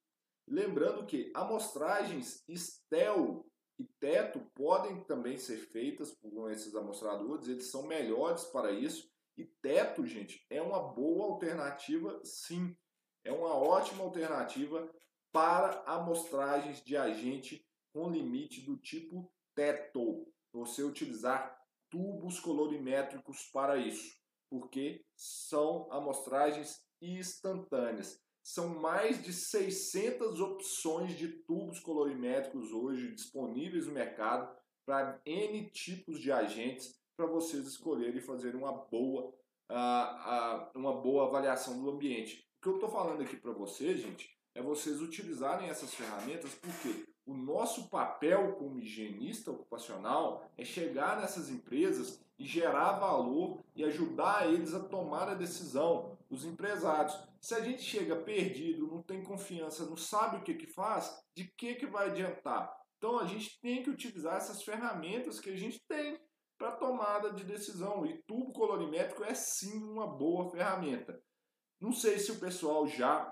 [0.47, 3.47] lembrando que amostragens STEL
[3.79, 9.11] e teto podem também ser feitas por esses amostradores, eles são melhores para isso.
[9.39, 12.77] E teto, gente, é uma boa alternativa, sim.
[13.25, 14.87] É uma ótima alternativa
[15.35, 20.33] para amostragens de agente com limite do tipo teto.
[20.53, 24.17] Você utilizar tubos colorimétricos para isso,
[24.49, 28.23] porque são amostragens instantâneas.
[28.45, 36.21] São mais de 600 opções de tubos colorimétricos hoje disponíveis no mercado para N tipos
[36.21, 39.35] de agentes para vocês escolherem e fazerem uma boa,
[39.71, 42.47] uh, uh, uma boa avaliação do ambiente.
[42.59, 47.07] O que eu estou falando aqui para vocês, gente, é vocês utilizarem essas ferramentas, porque
[47.27, 54.49] o nosso papel como higienista ocupacional é chegar nessas empresas e gerar valor e ajudar
[54.49, 57.19] eles a tomar a decisão, os empresários.
[57.41, 61.45] Se a gente chega perdido, não tem confiança, não sabe o que, que faz, de
[61.57, 62.75] que, que vai adiantar?
[62.99, 66.19] Então a gente tem que utilizar essas ferramentas que a gente tem
[66.59, 68.07] para tomada de decisão.
[68.07, 71.21] E tubo colorimétrico é sim uma boa ferramenta.
[71.81, 73.31] Não sei se o pessoal já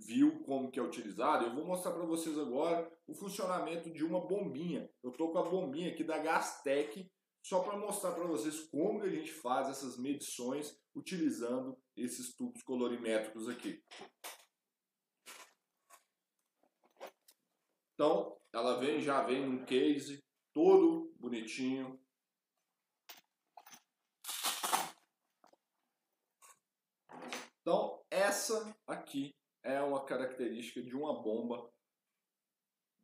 [0.00, 4.20] viu como que é utilizado, eu vou mostrar para vocês agora o funcionamento de uma
[4.26, 4.90] bombinha.
[5.02, 7.10] Eu estou com a bombinha aqui da Gastec,
[7.42, 13.48] só para mostrar para vocês como a gente faz essas medições utilizando esses tubos colorimétricos
[13.48, 13.82] aqui.
[17.94, 22.00] Então, ela vem, já vem num case todo bonitinho.
[27.60, 31.70] Então, essa aqui é uma característica de uma bomba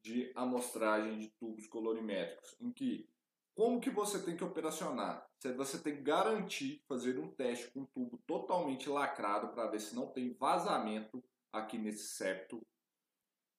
[0.02, 3.08] de amostragem de tubos colorimétricos, em que
[3.54, 5.24] como que você tem que operacionar?
[5.56, 9.94] Você tem que garantir fazer um teste com um tubo totalmente lacrado para ver se
[9.94, 12.66] não tem vazamento aqui nesse septo.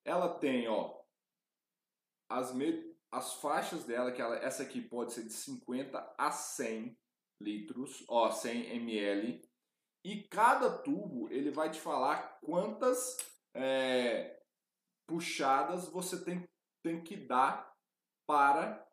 [0.03, 1.01] Ela tem, ó,
[2.29, 2.93] as, me...
[3.09, 4.35] as faixas dela, que ela...
[4.37, 6.97] essa aqui pode ser de 50 a 100
[7.41, 9.49] litros, ó, 100 ml.
[10.03, 13.17] E cada tubo ele vai te falar quantas
[13.53, 14.41] é,
[15.07, 16.47] puxadas você tem,
[16.83, 17.73] tem que dar
[18.27, 18.85] para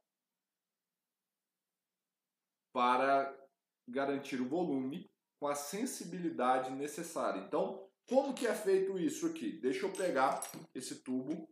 [2.75, 3.38] para
[3.87, 7.41] garantir o volume com a sensibilidade necessária.
[7.41, 9.61] Então, como que é feito isso aqui?
[9.61, 10.41] Deixa eu pegar
[10.75, 11.47] esse tubo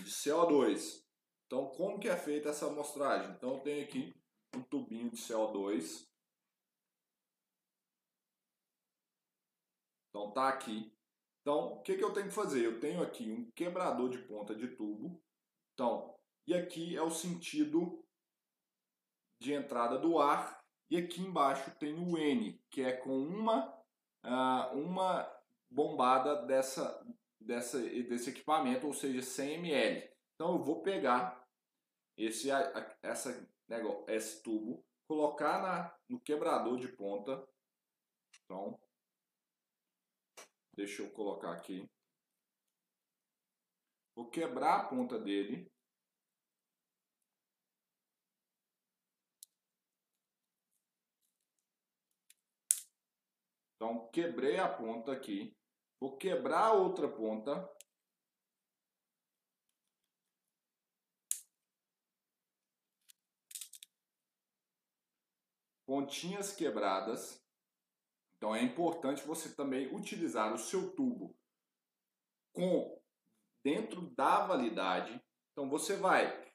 [0.00, 1.04] de CO2.
[1.46, 3.30] Então, como que é feita essa amostragem?
[3.32, 4.14] Então, eu tenho aqui
[4.56, 6.08] um tubinho de CO2.
[10.12, 10.92] Então, tá aqui.
[11.40, 12.64] Então, o que, que eu tenho que fazer?
[12.64, 15.20] Eu tenho aqui um quebrador de ponta de tubo.
[15.72, 16.14] Então,
[16.46, 18.04] e aqui é o sentido
[19.40, 20.62] de entrada do ar.
[20.90, 23.66] E aqui embaixo tem o N, que é com uma,
[24.24, 25.26] uh, uma
[25.70, 27.02] bombada dessa,
[27.40, 30.10] dessa, desse equipamento, ou seja, 100 ml.
[30.34, 31.42] Então eu vou pegar
[32.14, 32.50] esse,
[33.02, 37.42] essa, negócio, esse tubo, colocar na, no quebrador de ponta.
[38.44, 38.78] Então,
[40.74, 41.88] deixa eu colocar aqui.
[44.14, 45.70] Vou quebrar a ponta dele.
[53.74, 55.56] Então, quebrei a ponta aqui.
[56.00, 57.68] Vou quebrar a outra ponta.
[65.84, 67.41] Pontinhas quebradas.
[68.42, 71.38] Então, é importante você também utilizar o seu tubo
[72.52, 73.00] com
[73.62, 75.22] dentro da validade.
[75.52, 76.52] Então, você vai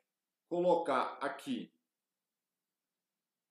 [0.50, 1.74] colocar aqui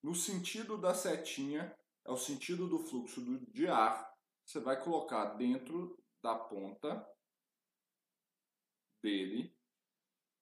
[0.02, 4.14] no sentido da setinha é o sentido do fluxo de ar.
[4.44, 7.10] Você vai colocar dentro da ponta
[9.02, 9.56] dele.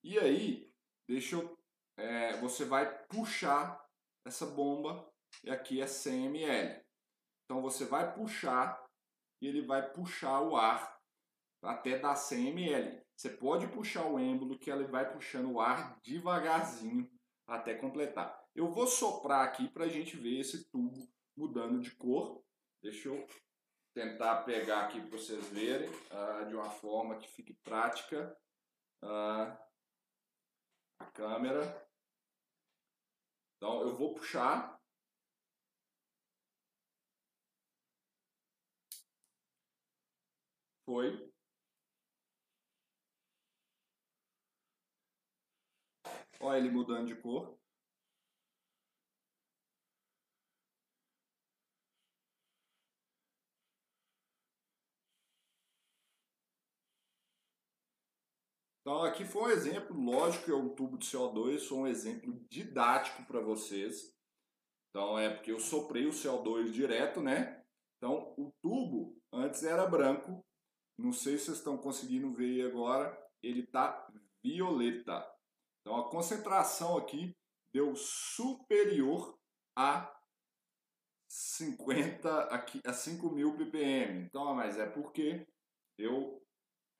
[0.03, 0.75] E aí,
[1.09, 1.57] deixa eu,
[1.97, 3.89] é, você vai puxar
[4.27, 5.09] essa bomba.
[5.45, 6.84] E aqui é 100 ml.
[7.45, 8.83] Então você vai puxar
[9.41, 10.99] e ele vai puxar o ar
[11.63, 13.03] até dar 100 ml.
[13.17, 17.11] Você pode puxar o êmbolo que ele vai puxando o ar devagarzinho
[17.47, 18.43] até completar.
[18.55, 22.43] Eu vou soprar aqui para a gente ver esse tubo mudando de cor.
[22.83, 23.27] Deixa eu
[23.95, 28.37] tentar pegar aqui para vocês verem uh, de uma forma que fique prática
[29.03, 29.57] uh,
[30.99, 31.89] a câmera.
[33.57, 34.74] Então eu vou puxar.
[40.87, 41.33] Foi.
[46.41, 47.59] Olha ele mudando de cor.
[58.81, 62.39] Então aqui foi um exemplo, lógico que é um tubo de CO2, foi um exemplo
[62.51, 64.15] didático para vocês.
[64.91, 67.65] Então é porque eu soprei o CO2 direto, né?
[67.97, 70.45] Então o tubo antes era branco,
[70.99, 74.07] não sei se vocês estão conseguindo ver agora, ele está
[74.43, 75.27] violeta.
[75.81, 77.35] Então a concentração aqui
[77.73, 79.39] deu superior
[79.77, 80.15] a
[81.29, 84.27] 50 aqui a 5000 ppm.
[84.27, 85.47] Então, mas é porque
[85.99, 86.41] eu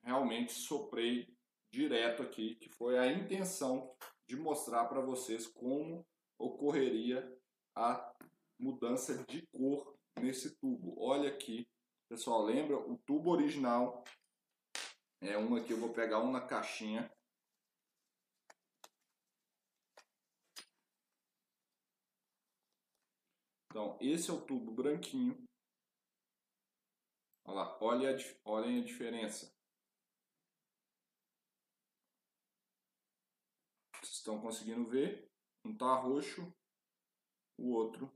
[0.03, 1.33] realmente soprei
[1.71, 3.95] direto aqui, que foi a intenção
[4.27, 6.05] de mostrar para vocês como
[6.37, 7.37] ocorreria
[7.75, 8.13] a
[8.59, 10.95] mudança de cor nesse tubo.
[10.97, 11.67] Olha aqui,
[12.09, 12.77] pessoal, lembra?
[12.77, 14.03] O tubo original
[15.21, 17.11] é um aqui, eu vou pegar um na caixinha.
[23.69, 25.43] Então, esse é o tubo branquinho.
[27.45, 29.55] Olha lá, olha a, olhem a diferença.
[34.25, 35.29] estão conseguindo ver?
[35.63, 36.51] Um está roxo,
[37.57, 38.11] o outro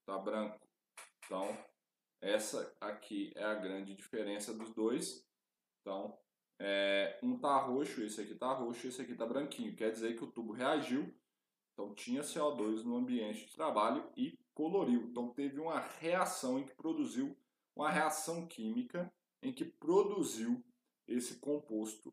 [0.00, 0.64] está branco.
[1.24, 1.48] Então,
[2.20, 5.26] essa aqui é a grande diferença dos dois.
[5.80, 6.18] Então,
[6.58, 9.76] é, um está roxo, esse aqui está roxo, esse aqui está branquinho.
[9.76, 11.14] Quer dizer que o tubo reagiu.
[11.72, 15.02] Então, tinha CO2 no ambiente de trabalho e coloriu.
[15.02, 17.36] Então, teve uma reação em que produziu
[17.74, 19.12] uma reação química
[19.42, 20.64] em que produziu
[21.06, 22.12] esse composto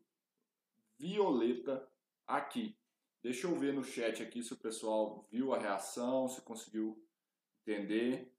[0.98, 1.88] violeta
[2.26, 2.76] aqui.
[3.22, 7.02] Deixa eu ver no chat aqui se o pessoal viu a reação, se conseguiu
[7.66, 8.33] entender.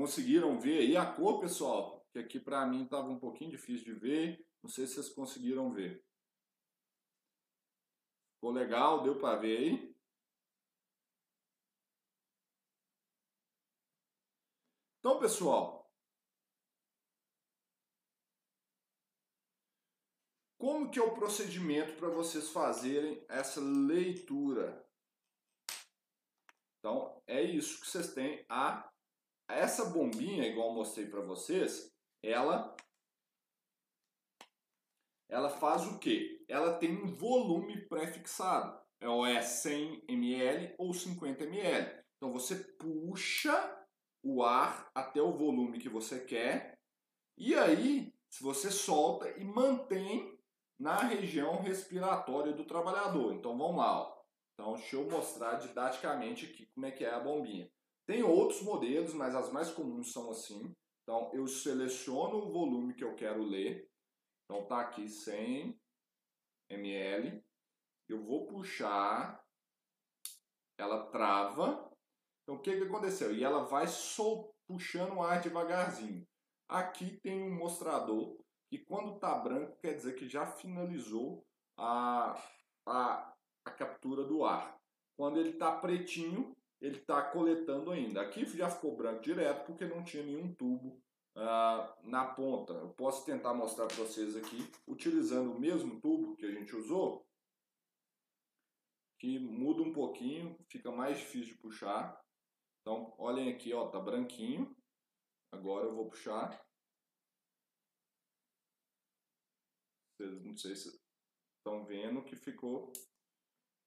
[0.00, 2.02] Conseguiram ver aí a cor, pessoal?
[2.10, 4.48] Que aqui para mim estava um pouquinho difícil de ver.
[4.62, 6.02] Não sei se vocês conseguiram ver.
[8.36, 9.02] Ficou legal?
[9.02, 9.94] Deu para ver aí?
[15.00, 15.92] Então, pessoal,
[20.56, 24.82] como que é o procedimento para vocês fazerem essa leitura?
[26.78, 28.46] Então, é isso que vocês têm.
[28.48, 28.89] A,
[29.54, 31.90] essa bombinha, igual eu mostrei para vocês,
[32.22, 32.76] ela
[35.28, 36.44] ela faz o quê?
[36.48, 38.78] Ela tem um volume pré-fixado.
[39.02, 42.04] Ou é 100 ml ou 50 ml.
[42.16, 43.86] Então você puxa
[44.22, 46.78] o ar até o volume que você quer
[47.38, 50.38] e aí você solta e mantém
[50.78, 53.32] na região respiratória do trabalhador.
[53.32, 54.02] Então vamos lá.
[54.02, 54.20] Ó.
[54.52, 57.70] Então deixa eu mostrar didaticamente aqui como é que é a bombinha.
[58.10, 60.74] Tem outros modelos, mas as mais comuns são assim.
[61.04, 63.88] Então eu seleciono o volume que eu quero ler
[64.50, 65.80] então tá aqui 100
[66.70, 67.40] ml.
[68.08, 69.40] Eu vou puxar,
[70.76, 71.88] ela trava.
[72.42, 73.32] Então o que, que aconteceu?
[73.32, 76.26] E ela vai sol, puxando o ar devagarzinho.
[76.68, 78.36] Aqui tem um mostrador
[78.68, 81.46] que quando tá branco quer dizer que já finalizou
[81.76, 82.34] a,
[82.84, 83.32] a,
[83.64, 84.76] a captura do ar.
[85.16, 88.22] Quando ele tá pretinho, ele está coletando ainda.
[88.22, 91.02] Aqui já ficou branco direto porque não tinha nenhum tubo
[91.36, 92.72] uh, na ponta.
[92.72, 97.26] Eu posso tentar mostrar para vocês aqui, utilizando o mesmo tubo que a gente usou,
[99.18, 102.18] que muda um pouquinho, fica mais difícil de puxar.
[102.80, 104.74] Então, olhem aqui, ó, tá branquinho.
[105.52, 106.64] Agora eu vou puxar.
[110.16, 110.88] Vocês não sei se
[111.58, 112.92] estão vendo que ficou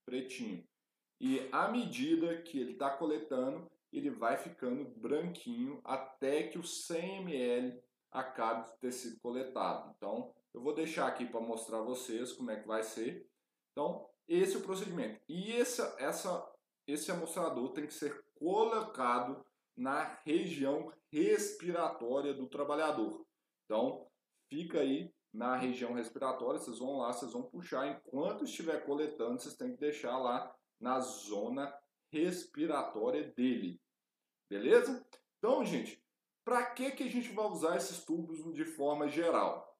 [0.06, 0.64] pretinho.
[1.24, 7.22] E à medida que ele está coletando, ele vai ficando branquinho até que o 100
[7.22, 9.94] ml acabe de ter sido coletado.
[9.96, 13.26] Então, eu vou deixar aqui para mostrar a vocês como é que vai ser.
[13.72, 15.18] Então, esse é o procedimento.
[15.26, 16.46] E essa, essa,
[16.86, 19.42] esse amostrador tem que ser colocado
[19.74, 23.24] na região respiratória do trabalhador.
[23.64, 24.06] Então,
[24.50, 27.86] fica aí na região respiratória, vocês vão lá, vocês vão puxar.
[27.86, 30.54] Enquanto estiver coletando, vocês têm que deixar lá
[30.84, 31.74] na zona
[32.12, 33.80] respiratória dele.
[34.50, 35.02] Beleza?
[35.38, 35.98] Então, gente,
[36.44, 39.74] para que, que a gente vai usar esses tubos de forma geral?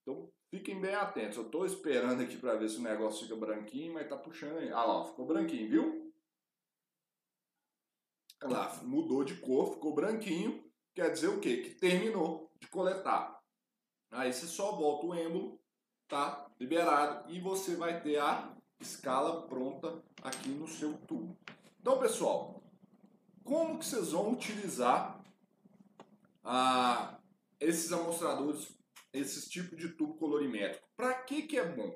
[0.00, 1.36] Então, fiquem bem atentos.
[1.36, 4.70] Eu estou esperando aqui para ver se o negócio fica branquinho, mas está puxando aí.
[4.70, 6.14] Ah lá, ficou branquinho, viu?
[8.44, 10.64] Olha lá, mudou de cor, ficou branquinho.
[10.94, 11.62] Quer dizer o quê?
[11.62, 13.42] Que terminou de coletar.
[14.12, 15.60] Aí você só volta o êmbolo,
[16.06, 16.48] tá?
[16.60, 17.28] Liberado.
[17.32, 21.38] E você vai ter a escala pronta aqui no seu tubo.
[21.78, 22.62] Então, pessoal,
[23.44, 25.22] como que vocês vão utilizar
[26.42, 27.20] ah,
[27.60, 28.74] esses amostradores,
[29.12, 30.88] esses tipos de tubo colorimétrico?
[30.96, 31.94] Para que, que é bom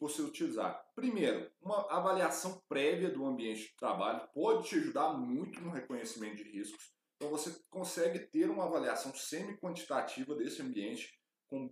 [0.00, 0.84] você utilizar?
[0.94, 6.50] Primeiro, uma avaliação prévia do ambiente de trabalho pode te ajudar muito no reconhecimento de
[6.50, 6.92] riscos.
[7.16, 11.16] Então você consegue ter uma avaliação semi-quantitativa desse ambiente
[11.46, 11.68] com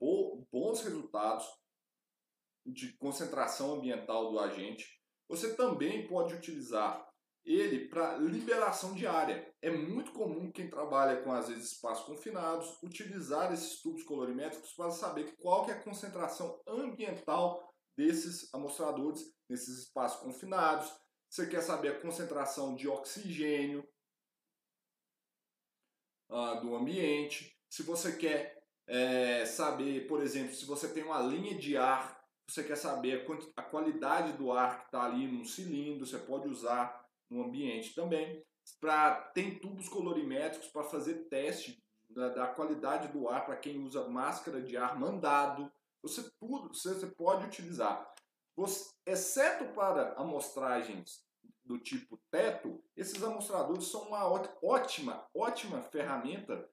[0.51, 1.47] bons resultados
[2.65, 4.96] de concentração ambiental do agente.
[5.29, 7.07] Você também pode utilizar
[7.45, 9.55] ele para liberação de área.
[9.63, 14.91] É muito comum quem trabalha com às vezes espaços confinados utilizar esses tubos colorimétricos para
[14.91, 20.93] saber qual é a concentração ambiental desses amostradores nesses espaços confinados.
[21.31, 23.87] Você quer saber a concentração de oxigênio
[26.31, 27.57] uh, do ambiente.
[27.69, 28.57] Se você quer
[28.87, 32.16] é, saber, por exemplo, se você tem uma linha de ar,
[32.49, 33.27] você quer saber
[33.57, 38.45] a, qualidade do ar que está ali num cilindro, você pode usar no ambiente também.
[38.81, 44.09] Pra, tem tubos colorimétricos para fazer teste da, da, qualidade do ar para quem usa
[44.09, 45.71] máscara de ar mandado.
[46.03, 48.13] Você, tudo, você pode utilizar.
[48.57, 51.25] Você, exceto para amostragens
[51.65, 54.25] do tipo teto, esses amostradores são uma
[54.63, 56.69] ótima, ótima ferramenta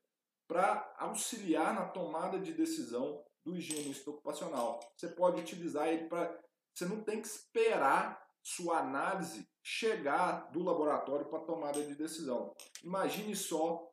[0.48, 4.80] para auxiliar na tomada de decisão do higienista ocupacional.
[4.96, 6.39] Você pode utilizar ele para.
[6.74, 12.54] Você não tem que esperar sua análise chegar do laboratório para tomada de decisão.
[12.84, 13.89] Imagine só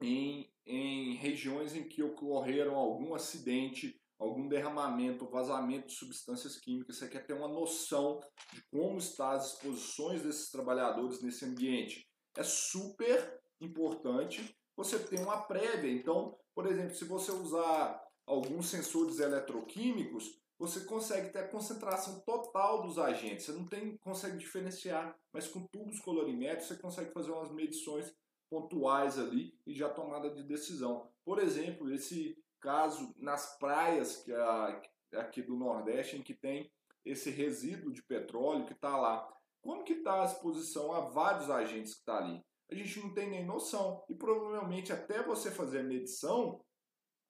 [0.00, 7.08] em, em regiões em que ocorreram algum acidente, algum derramamento, vazamento de substâncias químicas, você
[7.08, 8.20] quer ter uma noção
[8.52, 12.08] de como estão as exposições desses trabalhadores nesse ambiente.
[12.36, 15.90] É super importante você ter uma prévia.
[15.90, 22.82] Então, por exemplo, se você usar alguns sensores eletroquímicos, você consegue ter a concentração total
[22.82, 23.46] dos agentes.
[23.46, 28.14] Você não tem, consegue diferenciar, mas com tubos colorimétricos você consegue fazer umas medições
[28.48, 31.10] pontuais ali e já tomada de decisão.
[31.24, 34.82] Por exemplo, esse caso nas praias que a,
[35.14, 36.70] aqui do Nordeste, em que tem
[37.04, 39.28] esse resíduo de petróleo que está lá.
[39.60, 42.40] Como que está a exposição a vários agentes que está ali?
[42.70, 44.04] A gente não tem nem noção.
[44.08, 46.64] E provavelmente até você fazer a medição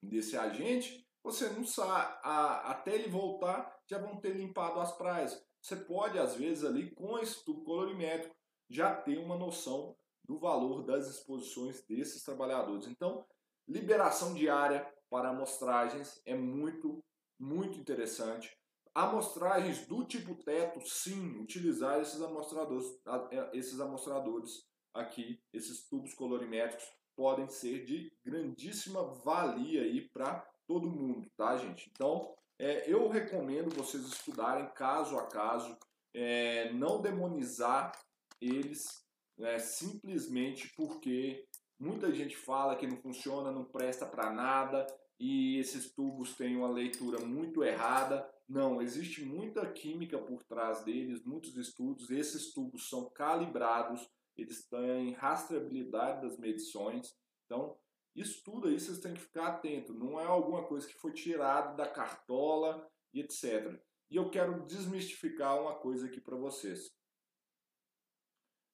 [0.03, 5.41] desse agente, você não sabe, até ele voltar, já vão ter limpado as praias.
[5.61, 8.35] Você pode, às vezes, ali com esse tubo colorimétrico,
[8.69, 12.87] já ter uma noção do valor das exposições desses trabalhadores.
[12.87, 13.25] Então,
[13.69, 17.05] liberação diária para amostragens é muito,
[17.39, 18.51] muito interessante.
[18.95, 22.87] Amostragens do tipo teto, sim, utilizar esses amostradores,
[23.31, 26.85] é, esses amostradores aqui, esses tubos colorimétricos,
[27.17, 31.91] podem ser de grandíssima valia aí para todo mundo, tá, gente?
[31.91, 35.77] Então, é, eu recomendo vocês estudarem caso a caso,
[36.15, 37.93] é, não demonizar
[38.41, 39.03] eles
[39.39, 41.47] é, simplesmente porque
[41.79, 44.87] muita gente fala que não funciona, não presta para nada
[45.19, 48.29] e esses tubos têm uma leitura muito errada.
[48.49, 52.11] Não, existe muita química por trás deles, muitos estudos.
[52.11, 54.07] Esses tubos são calibrados,
[54.37, 57.15] eles têm rastreabilidade das medições.
[57.45, 57.79] Então,
[58.15, 59.95] isso tudo aí vocês têm que ficar atento.
[59.95, 63.81] Não é alguma coisa que foi tirado da cartola e etc.
[64.11, 66.91] E eu quero desmistificar uma coisa aqui para vocês.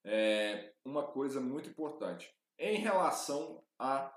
[0.05, 2.35] É uma coisa muito importante.
[2.59, 4.17] Em relação à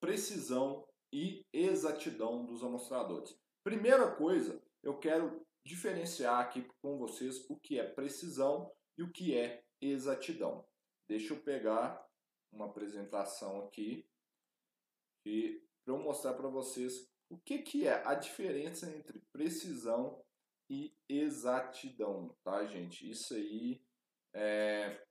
[0.00, 3.38] precisão e exatidão dos amostradores.
[3.64, 9.36] Primeira coisa, eu quero diferenciar aqui com vocês o que é precisão e o que
[9.36, 10.66] é exatidão.
[11.08, 12.06] Deixa eu pegar
[12.52, 14.08] uma apresentação aqui
[15.24, 20.24] e para eu mostrar para vocês o que, que é a diferença entre precisão
[20.68, 23.08] e exatidão, tá, gente?
[23.08, 23.80] Isso aí
[24.32, 25.04] é,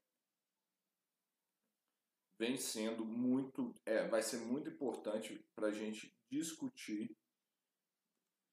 [2.38, 7.16] vem sendo muito, é, vai ser muito importante para a gente discutir,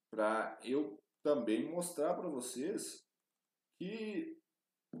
[0.09, 3.05] para eu também mostrar para vocês
[3.77, 4.41] que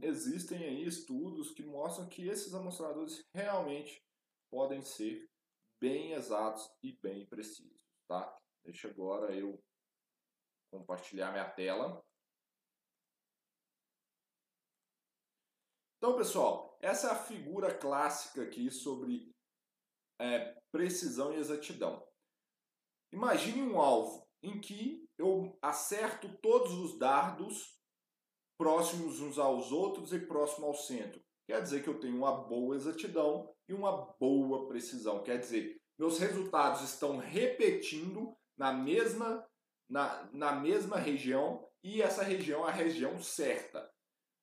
[0.01, 4.01] existem aí estudos que mostram que esses amostradores realmente
[4.49, 5.29] podem ser
[5.79, 8.37] bem exatos e bem precisos, tá?
[8.63, 9.59] Deixa agora eu
[10.71, 12.01] compartilhar minha tela.
[15.97, 19.31] Então, pessoal, essa é a figura clássica aqui sobre
[20.19, 22.05] é, precisão e exatidão.
[23.11, 27.79] Imagine um alvo em que eu acerto todos os dardos
[28.63, 31.21] próximos uns aos outros e próximo ao centro.
[31.45, 35.21] Quer dizer que eu tenho uma boa exatidão e uma boa precisão.
[35.21, 39.45] Quer dizer, meus resultados estão repetindo na mesma,
[39.89, 43.91] na, na mesma região e essa região é a região certa.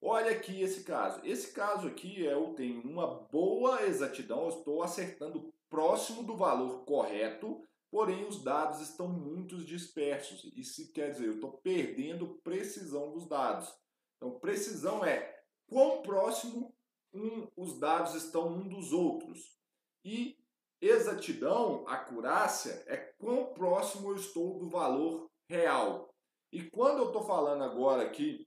[0.03, 1.25] Olha aqui esse caso.
[1.25, 7.66] Esse caso aqui eu tenho uma boa exatidão, eu estou acertando próximo do valor correto,
[7.91, 10.45] porém os dados estão muito dispersos.
[10.55, 13.81] Isso quer dizer, eu estou perdendo precisão dos dados.
[14.21, 16.75] Então, precisão é quão próximo
[17.14, 19.59] um, os dados estão um dos outros.
[20.05, 20.37] E
[20.79, 26.14] exatidão, acurácia, é quão próximo eu estou do valor real.
[26.53, 28.47] E quando eu estou falando agora aqui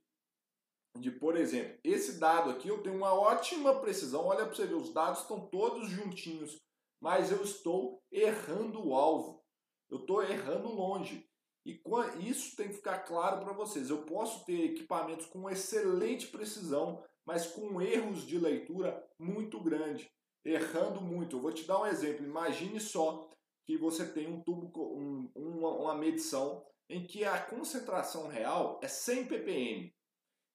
[0.96, 4.26] de, por exemplo, esse dado aqui eu tenho uma ótima precisão.
[4.26, 6.60] Olha para você ver, os dados estão todos juntinhos,
[7.00, 9.42] mas eu estou errando o alvo.
[9.90, 11.28] Eu estou errando longe.
[11.64, 11.80] E
[12.18, 13.88] isso tem que ficar claro para vocês.
[13.88, 20.10] Eu posso ter equipamentos com excelente precisão, mas com erros de leitura muito grande,
[20.44, 21.36] errando muito.
[21.36, 22.24] Eu vou te dar um exemplo.
[22.24, 23.30] Imagine só
[23.64, 28.88] que você tem um tubo, um, uma, uma medição em que a concentração real é
[28.88, 29.94] 100 ppm.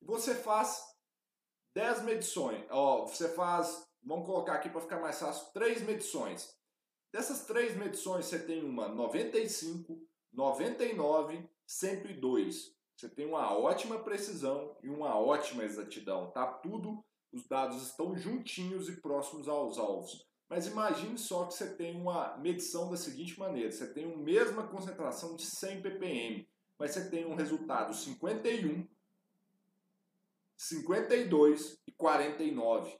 [0.03, 0.79] Você faz
[1.73, 6.59] 10 medições, ó, você faz, vamos colocar aqui para ficar mais fácil, 3 medições.
[7.11, 9.99] Dessas três medições, você tem uma 95,
[10.33, 12.75] 99, 102.
[12.95, 16.31] Você tem uma ótima precisão e uma ótima exatidão.
[16.31, 20.27] Tá tudo, os dados estão juntinhos e próximos aos alvos.
[20.49, 24.67] Mas imagine só que você tem uma medição da seguinte maneira: você tem a mesma
[24.67, 28.87] concentração de 100 ppm, mas você tem um resultado 51
[30.57, 32.99] 52 e 49.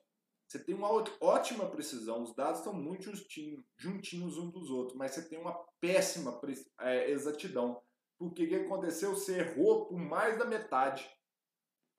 [0.50, 0.90] Você tem uma
[1.22, 5.54] ótima precisão, os dados estão muito justinho, juntinhos uns dos outros, mas você tem uma
[5.80, 6.42] péssima
[6.80, 7.80] é, exatidão.
[8.18, 9.12] Porque o que aconteceu?
[9.12, 11.08] Você errou por mais da metade.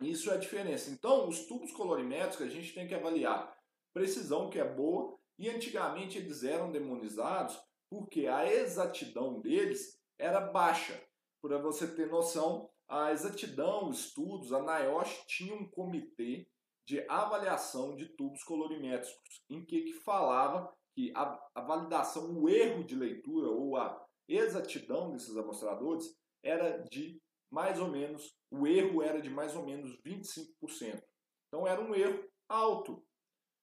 [0.02, 0.90] Isso é a diferença.
[0.90, 3.56] Então, os tubos colorimétricos a gente tem que avaliar
[3.94, 7.56] precisão, que é boa, e antigamente eles eram demonizados
[7.88, 11.00] porque a exatidão deles era baixa.
[11.40, 16.48] Para você ter noção, a exatidão, estudos, a NIOSH tinha um comitê
[16.90, 22.82] de avaliação de tubos colorimétricos, em que, que falava que a, a validação, o erro
[22.82, 29.22] de leitura ou a exatidão desses amostradores era de mais ou menos, o erro era
[29.22, 31.00] de mais ou menos 25%.
[31.46, 33.06] Então era um erro alto.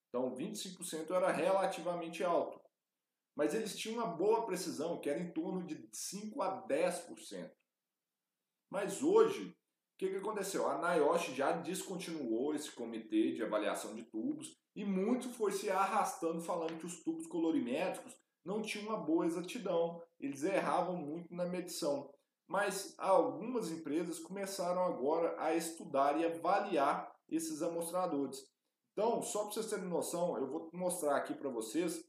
[0.07, 2.61] Então 25% era relativamente alto.
[3.35, 7.51] Mas eles tinham uma boa precisão, que era em torno de 5 a 10%.
[8.69, 9.53] Mas hoje,
[9.97, 10.67] que, que aconteceu?
[10.67, 16.39] A NIOSH já descontinuou esse comitê de avaliação de tubos e muito foi se arrastando
[16.39, 22.13] falando que os tubos colorimétricos não tinham uma boa exatidão, eles erravam muito na medição.
[22.47, 28.47] Mas algumas empresas começaram agora a estudar e avaliar esses amostradores.
[28.93, 32.07] Então, só para vocês terem noção, eu vou mostrar aqui para vocês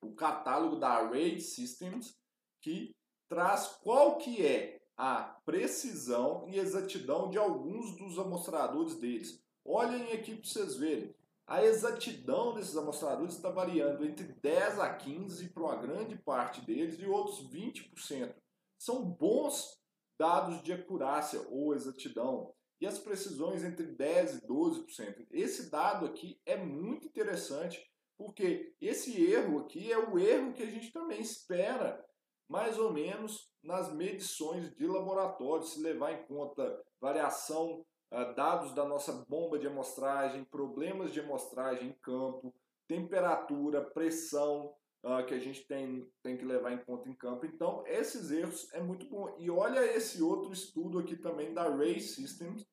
[0.00, 2.16] o catálogo da Array Systems,
[2.62, 2.94] que
[3.28, 9.42] traz qual que é a precisão e exatidão de alguns dos amostradores deles.
[9.64, 11.14] Olhem aqui para vocês verem.
[11.46, 17.00] A exatidão desses amostradores está variando entre 10 a 15 para uma grande parte deles
[17.00, 18.34] e outros 20%.
[18.78, 19.80] São bons
[20.18, 25.26] dados de acurácia ou exatidão e as precisões entre 10 e 12%.
[25.30, 27.82] Esse dado aqui é muito interessante
[28.18, 32.04] porque esse erro aqui é o erro que a gente também espera
[32.46, 38.84] mais ou menos nas medições de laboratório, se levar em conta variação uh, dados da
[38.84, 42.54] nossa bomba de amostragem, problemas de amostragem em campo,
[42.88, 47.46] temperatura, pressão uh, que a gente tem, tem que levar em conta em campo.
[47.46, 49.36] Então, esses erros é muito bom.
[49.38, 52.66] E olha esse outro estudo aqui também da Ray Systems.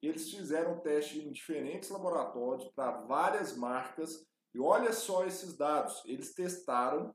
[0.00, 4.26] Eles fizeram teste em diferentes laboratórios para várias marcas.
[4.54, 6.02] E olha só esses dados.
[6.04, 7.14] Eles testaram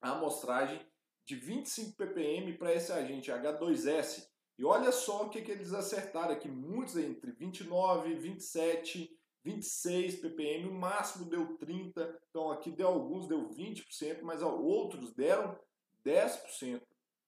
[0.00, 0.86] a amostragem
[1.28, 4.26] de 25 ppm para esse agente H2S
[4.58, 9.14] e olha só o que, que eles acertaram aqui, muitos entre 29, 27,
[9.44, 15.54] 26 ppm, o máximo deu 30, então aqui deu alguns deu 20%, mas outros deram
[16.02, 16.80] 10%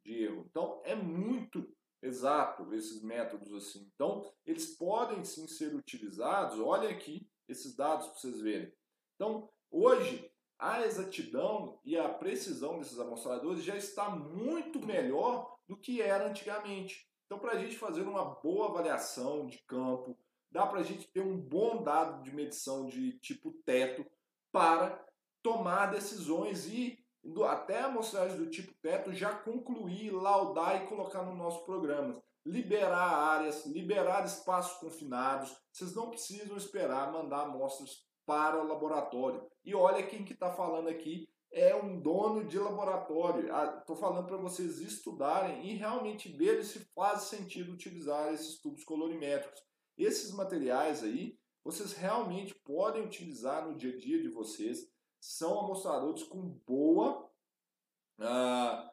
[0.02, 0.46] de erro.
[0.48, 1.70] Então é muito
[2.02, 3.86] exato esses métodos assim.
[3.94, 6.58] Então eles podem sim ser utilizados.
[6.58, 8.72] Olha aqui esses dados para vocês verem.
[9.14, 10.29] Então hoje
[10.60, 17.08] a exatidão e a precisão desses amostradores já está muito melhor do que era antigamente.
[17.24, 20.18] Então, para a gente fazer uma boa avaliação de campo,
[20.50, 24.04] dá para a gente ter um bom dado de medição de tipo teto
[24.52, 25.02] para
[25.42, 26.98] tomar decisões e
[27.48, 32.22] até a amostragem do tipo teto já concluir, laudar e colocar no nosso programa.
[32.44, 35.54] Liberar áreas, liberar espaços confinados.
[35.72, 39.44] Vocês não precisam esperar mandar amostras para o laboratório.
[39.64, 43.46] E olha quem que está falando aqui é um dono de laboratório.
[43.80, 48.84] Estou ah, falando para vocês estudarem e realmente verem se faz sentido utilizar esses tubos
[48.84, 49.60] colorimétricos.
[49.98, 54.88] Esses materiais aí, vocês realmente podem utilizar no dia a dia de vocês.
[55.20, 57.28] São amostradores com boa,
[58.20, 58.90] uh,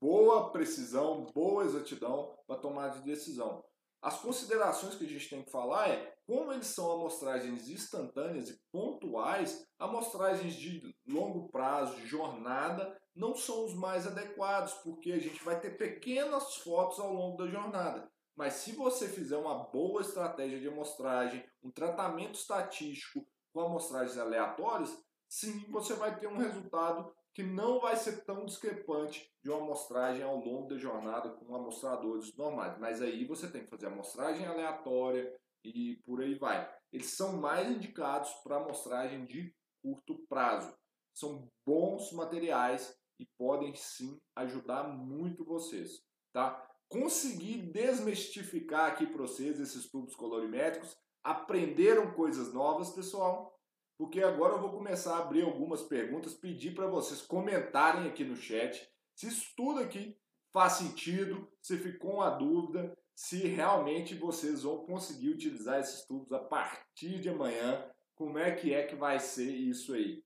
[0.00, 3.64] boa precisão, boa exatidão para tomar de decisão.
[4.02, 8.60] As considerações que a gente tem que falar é como eles são amostragens instantâneas e
[8.70, 15.42] pontuais, amostragens de longo prazo, de jornada, não são os mais adequados, porque a gente
[15.42, 18.10] vai ter pequenas fotos ao longo da jornada.
[18.36, 24.94] Mas se você fizer uma boa estratégia de amostragem, um tratamento estatístico com amostragens aleatórias,
[25.26, 30.22] sim, você vai ter um resultado que não vai ser tão discrepante de uma amostragem
[30.22, 32.78] ao longo da jornada com amostradores normais.
[32.78, 36.66] Mas aí você tem que fazer amostragem aleatória e por aí vai.
[36.90, 40.74] Eles são mais indicados para amostragem de curto prazo.
[41.12, 46.66] São bons materiais e podem sim ajudar muito vocês, tá?
[46.88, 50.96] Consegui desmistificar aqui para vocês esses tubos colorimétricos.
[51.22, 53.55] Aprenderam coisas novas, pessoal?
[53.98, 58.36] Porque agora eu vou começar a abrir algumas perguntas, pedir para vocês comentarem aqui no
[58.36, 60.16] chat se isso tudo aqui
[60.52, 66.38] faz sentido, se ficou uma dúvida, se realmente vocês vão conseguir utilizar esses tubos a
[66.38, 70.22] partir de amanhã, como é que é que vai ser isso aí.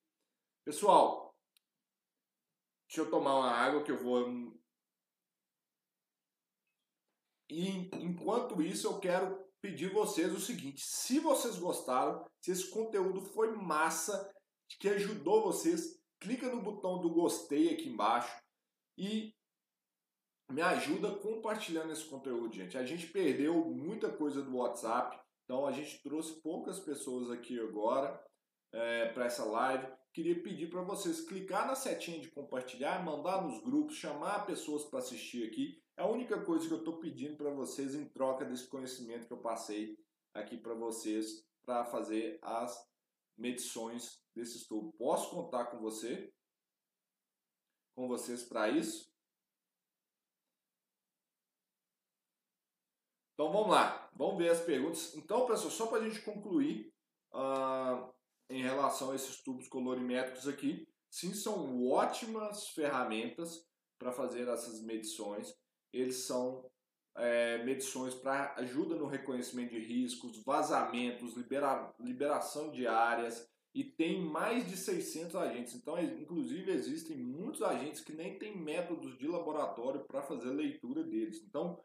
[0.65, 1.35] Pessoal,
[2.89, 4.53] deixa eu tomar uma água que eu vou
[7.49, 13.21] e enquanto isso eu quero pedir vocês o seguinte: se vocês gostaram, se esse conteúdo
[13.21, 14.33] foi massa,
[14.79, 18.35] que ajudou vocês, clica no botão do gostei aqui embaixo
[18.97, 19.35] e
[20.51, 22.77] me ajuda compartilhando esse conteúdo, gente.
[22.77, 28.21] A gente perdeu muita coisa do WhatsApp, então a gente trouxe poucas pessoas aqui agora
[28.73, 29.87] é, para essa live.
[30.13, 34.99] Queria pedir para vocês clicar na setinha de compartilhar, mandar nos grupos, chamar pessoas para
[34.99, 39.27] assistir aqui a única coisa que eu estou pedindo para vocês em troca desse conhecimento
[39.27, 39.99] que eu passei
[40.33, 42.89] aqui para vocês para fazer as
[43.37, 44.93] medições desse estudo.
[44.95, 46.33] Posso contar com você?
[47.95, 49.11] Com vocês para isso?
[53.35, 55.15] Então vamos lá, vamos ver as perguntas.
[55.15, 56.95] Então, pessoal, só para a gente concluir
[57.33, 58.13] uh,
[58.49, 63.67] em relação a esses tubos colorimétricos aqui, sim, são ótimas ferramentas
[63.99, 65.55] para fazer essas medições.
[65.93, 66.71] Eles são
[67.17, 74.21] é, medições para ajuda no reconhecimento de riscos, vazamentos, libera, liberação de áreas e tem
[74.21, 75.75] mais de 600 agentes.
[75.75, 81.43] Então, inclusive, existem muitos agentes que nem têm métodos de laboratório para fazer leitura deles.
[81.45, 81.81] Então,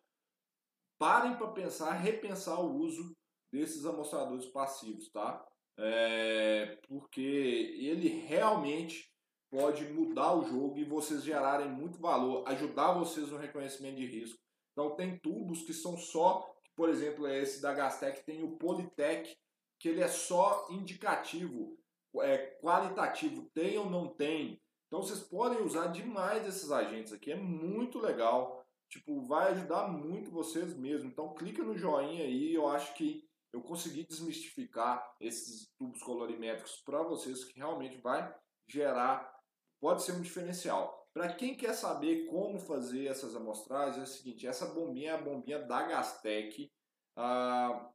[0.97, 3.16] parem para pensar, repensar o uso
[3.51, 5.45] desses amostradores passivos, tá?
[5.78, 9.14] É, porque ele realmente
[9.50, 14.39] pode mudar o jogo e vocês gerarem muito valor, ajudar vocês no reconhecimento de risco.
[14.72, 19.36] Então tem tubos que são só, por exemplo, esse da Gastec tem o Politec,
[19.80, 21.78] que ele é só indicativo,
[22.18, 24.62] é qualitativo, tem ou não tem.
[24.88, 28.66] Então vocês podem usar demais esses agentes aqui, é muito legal.
[28.89, 31.10] Tipo, vai ajudar muito vocês mesmo.
[31.10, 37.02] Então clica no joinha aí, eu acho que eu consegui desmistificar esses tubos colorimétricos para
[37.04, 38.34] vocês que realmente vai
[38.68, 39.35] gerar,
[39.80, 41.06] pode ser um diferencial.
[41.14, 45.22] Para quem quer saber como fazer essas amostragens, é o seguinte, essa bombinha é a
[45.22, 46.70] bombinha da Gastec.
[47.16, 47.90] Ah,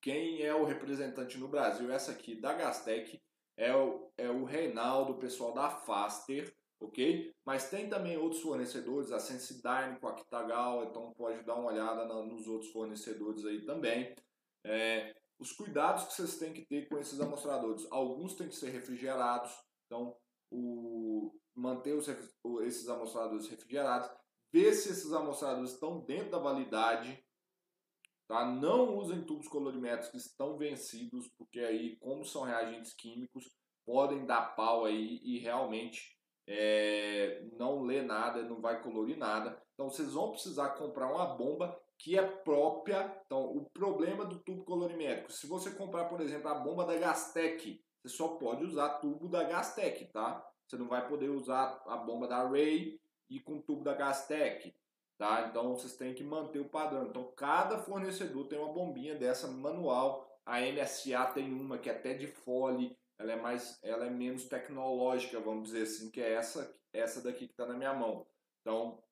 [0.00, 3.20] quem é o representante no Brasil, essa aqui da Gastec,
[3.56, 7.34] é o, é o Reinaldo, o pessoal da Faster, ok?
[7.44, 12.06] Mas tem também outros fornecedores, a Sensidyne com a Kitagal, então pode dar uma olhada
[12.06, 14.14] nos outros fornecedores aí também.
[14.64, 18.70] É, os cuidados que vocês têm que ter com esses amostradores, alguns têm que ser
[18.70, 19.52] refrigerados,
[19.86, 20.16] então
[20.50, 22.08] o, manter os,
[22.62, 24.10] esses amostradores refrigerados,
[24.52, 27.24] ver se esses amostradores estão dentro da validade,
[28.26, 28.44] tá?
[28.44, 33.50] Não usem tubos colorimétricos que estão vencidos, porque aí, como são reagentes químicos,
[33.84, 39.60] podem dar pau aí e realmente é, não lê nada, não vai colorir nada.
[39.74, 43.22] Então vocês vão precisar comprar uma bomba que é própria.
[43.26, 47.80] Então, o problema do tubo colorimétrico, se você comprar, por exemplo, a bomba da Gastec,
[48.02, 50.44] você só pode usar tubo da Gastec, tá?
[50.66, 54.74] Você não vai poder usar a bomba da Ray e com tubo da Gastec,
[55.18, 55.46] tá?
[55.48, 57.06] Então vocês têm que manter o padrão.
[57.06, 60.26] Então cada fornecedor tem uma bombinha dessa manual.
[60.46, 64.46] A MSA tem uma que é até de fole, ela é mais, ela é menos
[64.46, 68.26] tecnológica, vamos dizer assim, que é essa, essa daqui que está na minha mão.
[68.62, 69.02] Então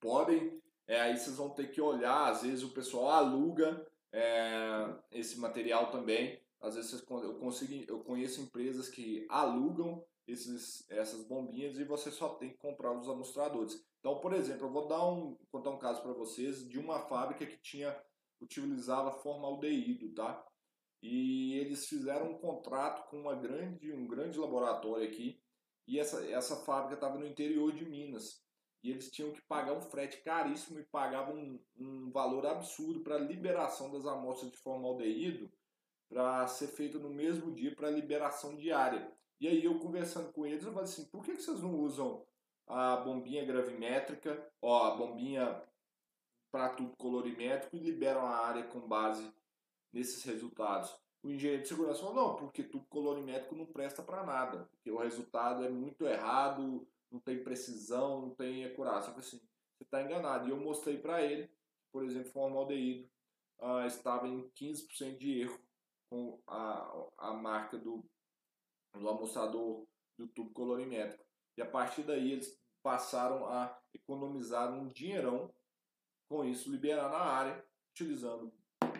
[0.00, 2.30] podem, é, aí vocês vão ter que olhar.
[2.30, 6.40] Às vezes o pessoal aluga é, esse material também.
[6.60, 12.30] Às vezes eu, consigo, eu conheço empresas que alugam esses, essas bombinhas e você só
[12.30, 13.80] tem que comprar os amostradores.
[14.00, 17.46] Então, por exemplo, eu vou dar um, contar um caso para vocês de uma fábrica
[17.46, 17.96] que tinha
[18.40, 20.44] utilizava formaldeído, tá?
[21.02, 25.40] E eles fizeram um contrato com uma grande, um grande laboratório aqui
[25.86, 28.42] e essa, essa fábrica estava no interior de Minas
[28.82, 33.16] e eles tinham que pagar um frete caríssimo e pagavam um, um valor absurdo para
[33.16, 35.50] a liberação das amostras de formaldeído
[36.08, 39.10] para ser feito no mesmo dia para liberação diária.
[39.40, 42.24] E aí eu conversando com eles, eu falei assim, por que, vocês não usam
[42.66, 45.62] a bombinha gravimétrica, ó, a bombinha
[46.50, 49.30] para tubo colorimétrico e liberam a área com base
[49.92, 50.96] nesses resultados?
[51.22, 54.98] O engenheiro de segurança falou, não, porque tubo colorimétrico não presta para nada, porque o
[54.98, 59.10] resultado é muito errado, não tem precisão, não tem acurácia.
[59.10, 59.40] Eu falei assim,
[59.76, 60.46] você está enganado.
[60.46, 61.50] E eu mostrei para ele,
[61.92, 63.08] por exemplo, formaldeído
[63.58, 65.60] uh, estava em 15% de erro
[66.10, 68.04] com a, a marca do
[68.94, 69.86] no amostrador
[70.16, 71.24] do tubo colorimétrico.
[71.56, 75.52] E a partir daí eles passaram a economizar um dinheirão
[76.28, 78.52] com isso, liberar na área, utilizando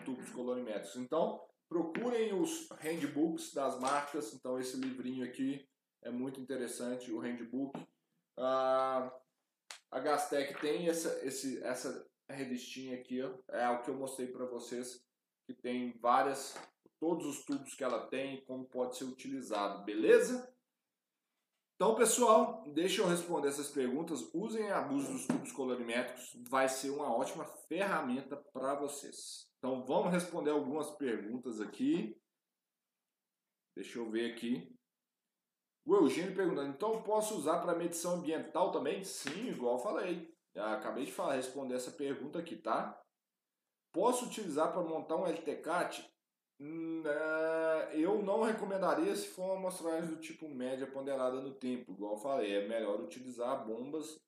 [0.05, 0.95] tubos colorimétricos.
[0.97, 4.33] Então, procurem os handbooks das marcas.
[4.33, 5.67] Então, esse livrinho aqui
[6.03, 7.79] é muito interessante, o handbook.
[8.37, 9.11] Ah,
[9.91, 15.05] a Gastec tem essa, esse, essa revistinha aqui, é o que eu mostrei para vocês,
[15.45, 16.55] que tem várias
[16.99, 20.53] todos os tubos que ela tem e como pode ser utilizado, beleza?
[21.75, 24.27] Então, pessoal, deixa eu responder essas perguntas.
[24.33, 29.47] Usem abuso dos tubos colorimétricos, vai ser uma ótima ferramenta para vocês.
[29.59, 32.19] Então, vamos responder algumas perguntas aqui.
[33.75, 34.75] Deixa eu ver aqui.
[35.85, 39.03] O Eugênio perguntando, então posso usar para medição ambiental também?
[39.03, 40.35] Sim, igual eu falei.
[40.55, 42.99] Já acabei de falar, responder essa pergunta aqui, tá?
[43.93, 46.11] Posso utilizar para montar um LTCAT?
[46.59, 47.11] Né,
[47.93, 52.19] eu não recomendaria se for uma amostragem do tipo média ponderada no tempo, igual eu
[52.19, 54.19] falei, é melhor utilizar bombas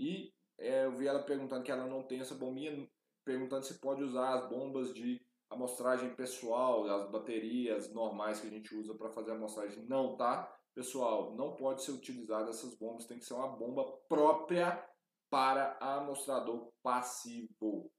[0.00, 2.88] e é, eu vi ela perguntando que ela não tem essa bombinha,
[3.24, 5.20] perguntando se pode usar as bombas de
[5.50, 9.84] amostragem pessoal, as baterias normais que a gente usa para fazer amostragem.
[9.86, 10.50] Não, tá?
[10.74, 14.82] Pessoal, não pode ser utilizada essas bombas, tem que ser uma bomba própria
[15.30, 17.90] para amostrador passivo.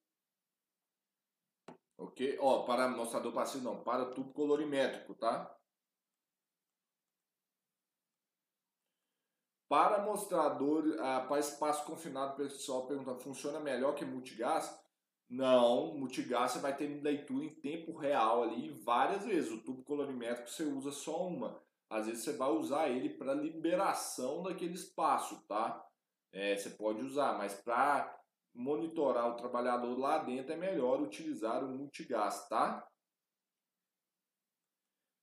[1.98, 2.38] Ok?
[2.40, 5.54] Ó, para mostrador passivo não, para tubo colorimétrico, tá?
[9.68, 14.80] Para mostrador, ah, para espaço confinado, o pessoal pergunta, funciona melhor que multigás?
[15.30, 19.52] Não, multigás você vai ter leitura em tempo real ali várias vezes.
[19.52, 21.62] O tubo colorimétrico você usa só uma.
[21.90, 25.86] Às vezes você vai usar ele para liberação daquele espaço, tá?
[26.32, 28.17] É, você pode usar, mas para
[28.58, 32.86] monitorar o trabalhador lá dentro é melhor utilizar o multigás, tá?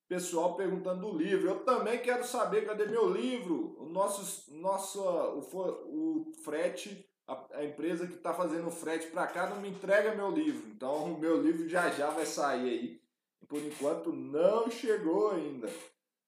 [0.09, 1.49] Pessoal perguntando do livro.
[1.49, 3.77] Eu também quero saber cadê meu livro.
[3.81, 9.27] O nosso, nosso o, o frete, a, a empresa que está fazendo o frete para
[9.27, 10.69] cá não me entrega meu livro.
[10.69, 13.03] Então o meu livro já já vai sair aí.
[13.49, 15.69] Por enquanto não chegou ainda.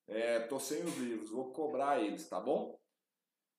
[0.08, 2.78] É, tô sem os livros, vou cobrar eles, tá bom?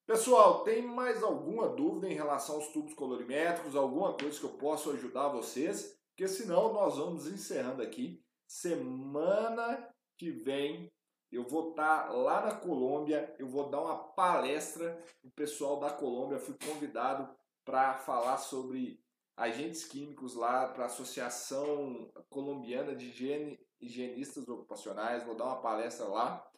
[0.08, 3.76] Pessoal, tem mais alguma dúvida em relação aos tubos colorimétricos?
[3.76, 6.00] Alguma coisa que eu possa ajudar vocês?
[6.12, 8.24] Porque senão nós vamos encerrando aqui.
[8.48, 10.90] Semana que vem
[11.30, 14.98] eu vou estar tá lá na Colômbia, eu vou dar uma palestra.
[15.22, 17.30] O pessoal da Colômbia fui convidado
[17.66, 19.04] para falar sobre
[19.36, 25.26] agentes químicos lá para a Associação Colombiana de Higiene, Higienistas Ocupacionais.
[25.26, 26.50] Vou dar uma palestra lá.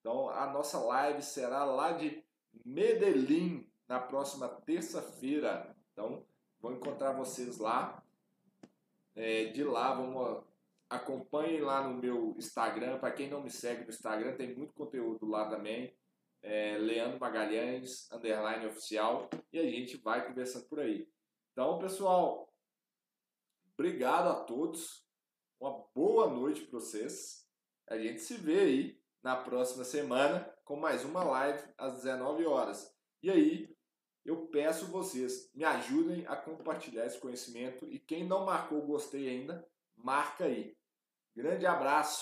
[0.00, 2.22] Então a nossa live será lá de
[2.64, 5.74] Medellín na próxima terça-feira.
[5.92, 6.24] Então
[6.60, 8.02] vou encontrar vocês lá.
[9.14, 10.44] É, de lá vamos
[10.88, 12.98] acompanhem lá no meu Instagram.
[12.98, 15.94] Para quem não me segue no Instagram, tem muito conteúdo lá também.
[16.40, 19.28] É, Leandro Magalhães, underline oficial.
[19.52, 21.08] E a gente vai conversando por aí.
[21.52, 22.52] Então, pessoal,
[23.74, 25.06] obrigado a todos.
[25.60, 27.46] Uma boa noite para vocês.
[27.86, 32.94] A gente se vê aí na próxima semana com mais uma live às 19 horas.
[33.22, 33.74] E aí,
[34.22, 39.66] eu peço vocês, me ajudem a compartilhar esse conhecimento e quem não marcou gostei ainda,
[39.96, 40.76] marca aí.
[41.34, 42.16] Grande abraço.